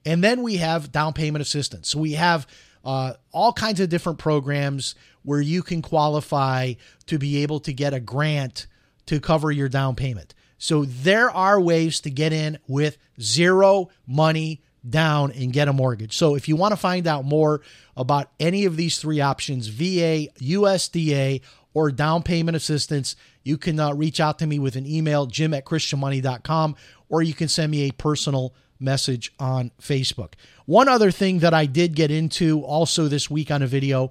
And 0.04 0.22
then 0.22 0.42
we 0.42 0.56
have 0.56 0.92
down 0.92 1.14
payment 1.14 1.40
assistance. 1.40 1.88
So 1.88 1.98
we 1.98 2.12
have 2.12 2.46
uh, 2.84 3.14
all 3.32 3.52
kinds 3.52 3.80
of 3.80 3.88
different 3.88 4.18
programs 4.18 4.94
where 5.22 5.40
you 5.40 5.62
can 5.62 5.80
qualify 5.80 6.74
to 7.06 7.18
be 7.18 7.42
able 7.42 7.60
to 7.60 7.72
get 7.72 7.94
a 7.94 8.00
grant 8.00 8.66
to 9.06 9.20
cover 9.20 9.50
your 9.50 9.70
down 9.70 9.94
payment. 9.96 10.34
So 10.58 10.84
there 10.84 11.30
are 11.30 11.60
ways 11.60 12.00
to 12.00 12.10
get 12.10 12.32
in 12.32 12.58
with 12.66 12.98
zero 13.20 13.88
money 14.06 14.62
down 14.88 15.32
and 15.32 15.52
get 15.52 15.68
a 15.68 15.72
mortgage. 15.72 16.16
So 16.16 16.34
if 16.34 16.48
you 16.48 16.56
want 16.56 16.72
to 16.72 16.76
find 16.76 17.06
out 17.06 17.24
more 17.24 17.62
about 17.96 18.30
any 18.40 18.64
of 18.64 18.76
these 18.76 18.98
three 18.98 19.20
options, 19.20 19.68
VA, 19.68 20.28
USDA, 20.40 21.40
or 21.72 21.90
down 21.90 22.22
payment 22.22 22.56
assistance, 22.56 23.16
you 23.42 23.58
can 23.58 23.78
uh, 23.78 23.92
reach 23.92 24.20
out 24.20 24.38
to 24.38 24.46
me 24.46 24.58
with 24.58 24.76
an 24.76 24.86
email, 24.86 25.26
jim 25.26 25.52
at 25.52 25.64
christianmoney.com, 25.64 26.76
or 27.08 27.22
you 27.22 27.34
can 27.34 27.48
send 27.48 27.70
me 27.70 27.88
a 27.88 27.92
personal 27.92 28.54
message 28.80 29.32
on 29.38 29.70
Facebook. 29.80 30.34
One 30.66 30.88
other 30.88 31.10
thing 31.10 31.40
that 31.40 31.54
I 31.54 31.66
did 31.66 31.94
get 31.94 32.10
into 32.10 32.62
also 32.62 33.08
this 33.08 33.28
week 33.28 33.50
on 33.50 33.62
a 33.62 33.66
video 33.66 34.10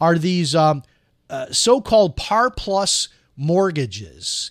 are 0.00 0.18
these 0.18 0.54
um, 0.54 0.82
uh, 1.30 1.46
so 1.52 1.80
called 1.80 2.16
par 2.16 2.50
plus 2.50 3.08
mortgages. 3.36 4.50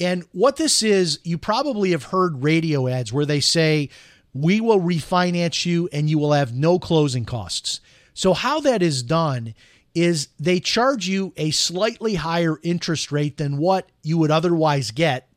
And 0.00 0.24
what 0.32 0.56
this 0.56 0.82
is, 0.82 1.20
you 1.24 1.36
probably 1.36 1.90
have 1.90 2.04
heard 2.04 2.42
radio 2.42 2.88
ads 2.88 3.12
where 3.12 3.26
they 3.26 3.40
say, 3.40 3.90
we 4.32 4.60
will 4.60 4.80
refinance 4.80 5.66
you 5.66 5.88
and 5.92 6.08
you 6.08 6.18
will 6.18 6.32
have 6.32 6.54
no 6.54 6.78
closing 6.78 7.24
costs. 7.24 7.80
So, 8.14 8.34
how 8.34 8.60
that 8.60 8.82
is 8.82 9.02
done 9.02 9.54
is 9.94 10.28
they 10.38 10.60
charge 10.60 11.08
you 11.08 11.32
a 11.36 11.50
slightly 11.50 12.14
higher 12.14 12.58
interest 12.62 13.10
rate 13.10 13.36
than 13.36 13.56
what 13.56 13.90
you 14.02 14.18
would 14.18 14.30
otherwise 14.30 14.90
get. 14.90 15.28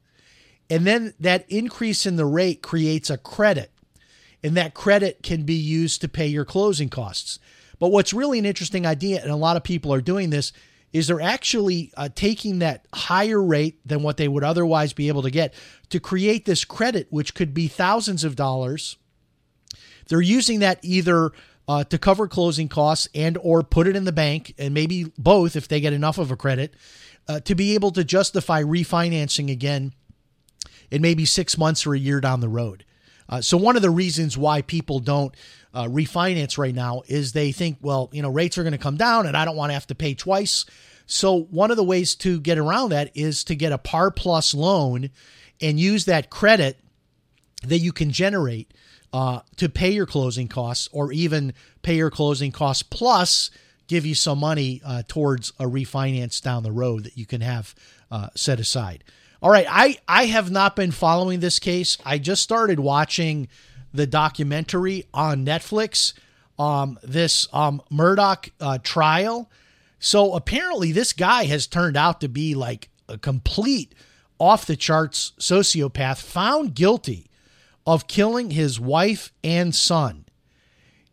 And 0.69 0.85
then 0.85 1.13
that 1.19 1.49
increase 1.49 2.05
in 2.05 2.15
the 2.15 2.25
rate 2.25 2.61
creates 2.61 3.09
a 3.09 3.17
credit. 3.17 3.71
And 4.43 4.55
that 4.57 4.73
credit 4.73 5.23
can 5.23 5.43
be 5.43 5.55
used 5.55 6.01
to 6.01 6.09
pay 6.09 6.27
your 6.27 6.45
closing 6.45 6.89
costs. 6.89 7.39
But 7.79 7.91
what's 7.91 8.13
really 8.13 8.39
an 8.39 8.45
interesting 8.45 8.85
idea, 8.85 9.21
and 9.21 9.31
a 9.31 9.35
lot 9.35 9.57
of 9.57 9.63
people 9.63 9.93
are 9.93 10.01
doing 10.01 10.29
this, 10.29 10.53
is 10.91 11.07
they're 11.07 11.21
actually 11.21 11.91
uh, 11.97 12.09
taking 12.13 12.59
that 12.59 12.85
higher 12.93 13.41
rate 13.41 13.79
than 13.85 14.03
what 14.03 14.17
they 14.17 14.27
would 14.27 14.43
otherwise 14.43 14.93
be 14.93 15.07
able 15.07 15.23
to 15.23 15.31
get 15.31 15.53
to 15.89 15.99
create 15.99 16.45
this 16.45 16.63
credit, 16.63 17.07
which 17.09 17.33
could 17.33 17.53
be 17.53 17.67
thousands 17.67 18.23
of 18.23 18.35
dollars. 18.35 18.97
They're 20.07 20.21
using 20.21 20.59
that 20.59 20.79
either 20.83 21.31
uh, 21.67 21.83
to 21.85 21.97
cover 21.97 22.27
closing 22.27 22.67
costs 22.67 23.07
and 23.15 23.37
or 23.41 23.63
put 23.63 23.87
it 23.87 23.95
in 23.95 24.03
the 24.03 24.11
bank, 24.11 24.53
and 24.57 24.73
maybe 24.73 25.11
both 25.17 25.55
if 25.55 25.67
they 25.67 25.79
get 25.79 25.93
enough 25.93 26.17
of 26.17 26.31
a 26.31 26.35
credit, 26.35 26.73
uh, 27.27 27.39
to 27.41 27.55
be 27.55 27.73
able 27.73 27.91
to 27.91 28.03
justify 28.03 28.61
refinancing 28.61 29.51
again 29.51 29.93
in 30.91 31.01
maybe 31.01 31.25
six 31.25 31.57
months 31.57 31.85
or 31.85 31.93
a 31.93 31.99
year 31.99 32.19
down 32.19 32.41
the 32.41 32.49
road. 32.49 32.85
Uh, 33.29 33.41
so 33.41 33.57
one 33.57 33.75
of 33.75 33.81
the 33.81 33.89
reasons 33.89 34.37
why 34.37 34.61
people 34.61 34.99
don't 34.99 35.33
uh, 35.73 35.85
refinance 35.85 36.57
right 36.57 36.75
now 36.75 37.01
is 37.07 37.31
they 37.31 37.51
think, 37.51 37.77
well, 37.81 38.09
you 38.11 38.21
know, 38.21 38.29
rates 38.29 38.57
are 38.57 38.63
going 38.63 38.73
to 38.73 38.77
come 38.77 38.97
down 38.97 39.25
and 39.25 39.35
I 39.35 39.45
don't 39.45 39.55
want 39.55 39.69
to 39.69 39.73
have 39.73 39.87
to 39.87 39.95
pay 39.95 40.13
twice. 40.13 40.65
So 41.05 41.43
one 41.43 41.71
of 41.71 41.77
the 41.77 41.83
ways 41.83 42.15
to 42.15 42.39
get 42.39 42.57
around 42.57 42.89
that 42.89 43.11
is 43.15 43.43
to 43.45 43.55
get 43.55 43.71
a 43.71 43.77
par 43.77 44.11
plus 44.11 44.53
loan 44.53 45.09
and 45.61 45.79
use 45.79 46.05
that 46.05 46.29
credit 46.29 46.77
that 47.63 47.79
you 47.79 47.91
can 47.91 48.11
generate 48.11 48.73
uh, 49.13 49.39
to 49.55 49.69
pay 49.69 49.91
your 49.91 50.05
closing 50.05 50.47
costs 50.47 50.89
or 50.91 51.13
even 51.13 51.53
pay 51.83 51.95
your 51.95 52.09
closing 52.09 52.51
costs 52.51 52.83
plus 52.83 53.51
give 53.87 54.05
you 54.05 54.15
some 54.15 54.39
money 54.39 54.81
uh, 54.83 55.03
towards 55.07 55.51
a 55.59 55.65
refinance 55.65 56.41
down 56.41 56.63
the 56.63 56.71
road 56.71 57.03
that 57.03 57.17
you 57.17 57.25
can 57.25 57.41
have 57.41 57.75
uh, 58.09 58.27
set 58.35 58.59
aside. 58.59 59.03
All 59.41 59.51
right, 59.51 59.67
I, 59.69 59.97
I 60.07 60.25
have 60.25 60.49
not 60.51 60.75
been 60.75 60.91
following 60.91 61.39
this 61.41 61.59
case. 61.59 61.97
I 62.05 62.17
just 62.17 62.41
started 62.41 62.79
watching 62.79 63.49
the 63.93 64.07
documentary 64.07 65.05
on 65.13 65.45
Netflix. 65.45 66.13
um, 66.57 66.99
this 67.03 67.47
um, 67.53 67.81
Murdaugh 67.91 68.49
uh, 68.59 68.77
trial. 68.83 69.49
So 69.99 70.33
apparently, 70.33 70.91
this 70.91 71.13
guy 71.13 71.45
has 71.45 71.67
turned 71.67 71.97
out 71.97 72.21
to 72.21 72.29
be 72.29 72.55
like 72.55 72.89
a 73.07 73.17
complete 73.17 73.93
off 74.39 74.65
the 74.65 74.75
charts 74.75 75.33
sociopath 75.39 76.21
found 76.21 76.75
guilty 76.75 77.29
of 77.85 78.07
killing 78.07 78.51
his 78.51 78.79
wife 78.79 79.31
and 79.43 79.73
son. 79.73 80.25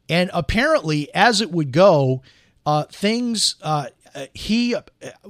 And 0.08 0.30
apparently, 0.32 1.12
as 1.14 1.40
it 1.40 1.50
would 1.50 1.72
go, 1.72 2.22
uh, 2.66 2.84
things 2.84 3.56
uh, 3.62 3.86
he, 4.34 4.74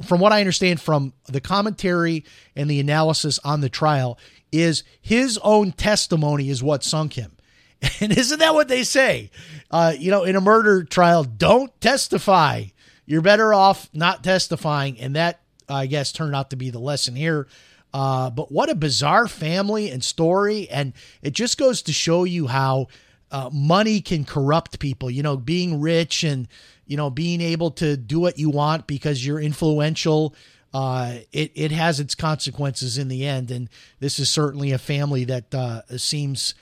from 0.04 0.20
what 0.20 0.32
I 0.32 0.40
understand 0.40 0.80
from 0.80 1.12
the 1.26 1.40
commentary 1.40 2.24
and 2.56 2.70
the 2.70 2.80
analysis 2.80 3.38
on 3.44 3.60
the 3.60 3.68
trial, 3.68 4.18
is 4.52 4.82
his 5.00 5.38
own 5.42 5.72
testimony 5.72 6.48
is 6.50 6.62
what 6.62 6.84
sunk 6.84 7.14
him. 7.14 7.36
And 8.00 8.16
isn't 8.16 8.40
that 8.40 8.52
what 8.52 8.68
they 8.68 8.84
say? 8.84 9.30
Uh, 9.70 9.94
you 9.98 10.10
know, 10.10 10.24
in 10.24 10.36
a 10.36 10.40
murder 10.40 10.84
trial, 10.84 11.24
don't 11.24 11.78
testify. 11.80 12.64
You're 13.06 13.22
better 13.22 13.54
off 13.54 13.88
not 13.94 14.22
testifying. 14.22 15.00
And 15.00 15.16
that, 15.16 15.40
I 15.66 15.86
guess, 15.86 16.12
turned 16.12 16.34
out 16.34 16.50
to 16.50 16.56
be 16.56 16.68
the 16.68 16.78
lesson 16.78 17.16
here. 17.16 17.48
Uh, 17.92 18.30
but 18.30 18.52
what 18.52 18.70
a 18.70 18.74
bizarre 18.74 19.26
family 19.26 19.90
and 19.90 20.04
story. 20.04 20.68
And 20.70 20.92
it 21.22 21.32
just 21.32 21.58
goes 21.58 21.82
to 21.82 21.92
show 21.92 22.24
you 22.24 22.46
how 22.46 22.86
uh, 23.30 23.50
money 23.52 24.00
can 24.00 24.24
corrupt 24.24 24.78
people. 24.78 25.10
You 25.10 25.22
know, 25.22 25.36
being 25.36 25.80
rich 25.80 26.24
and, 26.24 26.48
you 26.86 26.96
know, 26.96 27.10
being 27.10 27.40
able 27.40 27.70
to 27.72 27.96
do 27.96 28.20
what 28.20 28.38
you 28.38 28.50
want 28.50 28.86
because 28.86 29.26
you're 29.26 29.40
influential. 29.40 30.34
Uh, 30.72 31.16
it, 31.32 31.50
it 31.56 31.72
has 31.72 31.98
its 31.98 32.14
consequences 32.14 32.96
in 32.96 33.08
the 33.08 33.26
end. 33.26 33.50
And 33.50 33.68
this 33.98 34.18
is 34.20 34.30
certainly 34.30 34.70
a 34.70 34.78
family 34.78 35.24
that 35.24 35.52
uh, 35.52 35.82
seems 35.96 36.54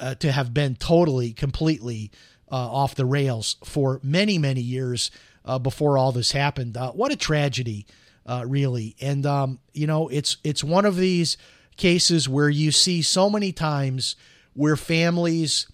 uh, 0.00 0.16
to 0.16 0.32
have 0.32 0.52
been 0.52 0.74
totally, 0.74 1.32
completely 1.32 2.10
uh, 2.50 2.56
off 2.56 2.96
the 2.96 3.06
rails 3.06 3.56
for 3.64 4.00
many, 4.02 4.38
many 4.38 4.60
years 4.60 5.10
before 5.62 5.98
all 5.98 6.10
this 6.10 6.32
happened. 6.32 6.76
What 6.94 7.12
a 7.12 7.16
tragedy, 7.16 7.86
uh, 8.26 8.44
really. 8.46 8.96
And 9.00 9.26
um, 9.26 9.58
you 9.72 9.86
know, 9.86 10.08
it's 10.08 10.36
it's 10.44 10.64
one 10.64 10.84
of 10.84 10.96
these 10.96 11.36
cases 11.76 12.28
where 12.28 12.48
you 12.48 12.70
see 12.70 13.02
so 13.02 13.28
many 13.28 13.52
times 13.52 14.16
where 14.54 14.76
families 14.76 15.66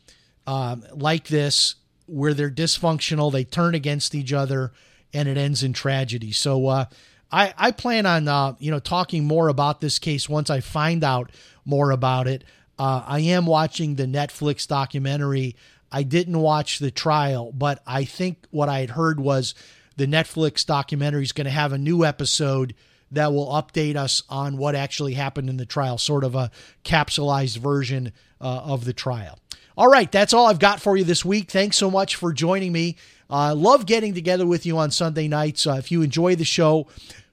um, 0.46 0.84
like 0.92 1.28
this, 1.28 1.76
where 2.06 2.34
they're 2.34 2.50
dysfunctional, 2.50 3.30
they 3.30 3.44
turn 3.44 3.74
against 3.74 4.14
each 4.14 4.32
other, 4.32 4.72
and 5.12 5.28
it 5.28 5.36
ends 5.36 5.62
in 5.62 5.72
tragedy. 5.72 6.32
So. 6.32 6.66
Uh, 6.66 6.84
I, 7.32 7.54
I 7.56 7.70
plan 7.70 8.06
on 8.06 8.56
you 8.58 8.72
know 8.72 8.80
talking 8.80 9.24
more 9.24 9.46
about 9.46 9.80
this 9.80 10.00
case 10.00 10.28
once 10.28 10.50
I 10.50 10.58
find 10.58 11.04
out 11.04 11.30
more 11.64 11.92
about 11.92 12.26
it. 12.26 12.42
Uh, 12.76 13.04
I 13.06 13.20
am 13.20 13.46
watching 13.46 13.94
the 13.94 14.06
Netflix 14.06 14.66
documentary. 14.66 15.54
I 15.92 16.02
didn't 16.02 16.38
watch 16.38 16.78
the 16.78 16.90
trial, 16.90 17.52
but 17.52 17.82
I 17.86 18.04
think 18.04 18.46
what 18.50 18.68
I 18.68 18.80
had 18.80 18.90
heard 18.90 19.20
was 19.20 19.54
the 20.00 20.06
Netflix 20.06 20.64
documentary 20.64 21.22
is 21.22 21.32
going 21.32 21.44
to 21.44 21.50
have 21.50 21.74
a 21.74 21.78
new 21.78 22.06
episode 22.06 22.72
that 23.10 23.34
will 23.34 23.48
update 23.48 23.96
us 23.96 24.22
on 24.30 24.56
what 24.56 24.74
actually 24.74 25.12
happened 25.12 25.50
in 25.50 25.58
the 25.58 25.66
trial, 25.66 25.98
sort 25.98 26.24
of 26.24 26.34
a 26.34 26.50
capsulized 26.84 27.58
version 27.58 28.10
uh, 28.40 28.62
of 28.64 28.86
the 28.86 28.94
trial. 28.94 29.38
All 29.76 29.88
right, 29.88 30.10
that's 30.10 30.32
all 30.32 30.46
I've 30.46 30.58
got 30.58 30.80
for 30.80 30.96
you 30.96 31.04
this 31.04 31.22
week. 31.22 31.50
Thanks 31.50 31.76
so 31.76 31.90
much 31.90 32.16
for 32.16 32.32
joining 32.32 32.72
me. 32.72 32.96
I 33.28 33.50
uh, 33.50 33.54
love 33.54 33.84
getting 33.84 34.14
together 34.14 34.46
with 34.46 34.64
you 34.64 34.78
on 34.78 34.90
Sunday 34.90 35.28
nights. 35.28 35.66
Uh, 35.66 35.74
if 35.74 35.92
you 35.92 36.00
enjoy 36.00 36.34
the 36.34 36.46
show, 36.46 36.86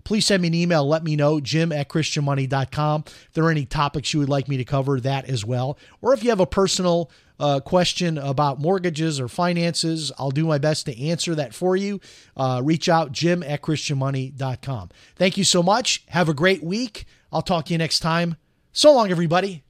please 0.03 0.25
send 0.25 0.41
me 0.41 0.49
an 0.49 0.53
email. 0.53 0.85
Let 0.85 1.05
me 1.05 1.15
know, 1.15 1.39
jim 1.39 1.71
at 1.71 1.87
christianmoney.com. 1.87 3.05
If 3.07 3.33
there 3.33 3.45
are 3.45 3.51
any 3.51 3.65
topics 3.65 4.13
you 4.13 4.19
would 4.19 4.27
like 4.27 4.49
me 4.49 4.57
to 4.57 4.65
cover, 4.65 4.99
that 4.99 5.29
as 5.29 5.45
well. 5.45 5.77
Or 6.01 6.13
if 6.13 6.21
you 6.21 6.31
have 6.31 6.41
a 6.41 6.45
personal 6.45 7.11
uh, 7.39 7.59
question 7.59 8.17
about 8.17 8.59
mortgages 8.59 9.19
or 9.19 9.27
finances, 9.27 10.11
I'll 10.17 10.31
do 10.31 10.45
my 10.45 10.57
best 10.57 10.85
to 10.85 10.99
answer 10.99 11.35
that 11.35 11.53
for 11.53 11.75
you. 11.75 11.99
Uh, 12.35 12.61
reach 12.63 12.89
out, 12.89 13.11
jim 13.11 13.43
at 13.43 13.61
christianmoney.com. 13.61 14.89
Thank 15.15 15.37
you 15.37 15.43
so 15.43 15.61
much. 15.61 16.03
Have 16.09 16.29
a 16.29 16.33
great 16.33 16.63
week. 16.63 17.05
I'll 17.31 17.41
talk 17.41 17.65
to 17.65 17.73
you 17.73 17.77
next 17.77 17.99
time. 17.99 18.37
So 18.71 18.93
long, 18.93 19.11
everybody. 19.11 19.63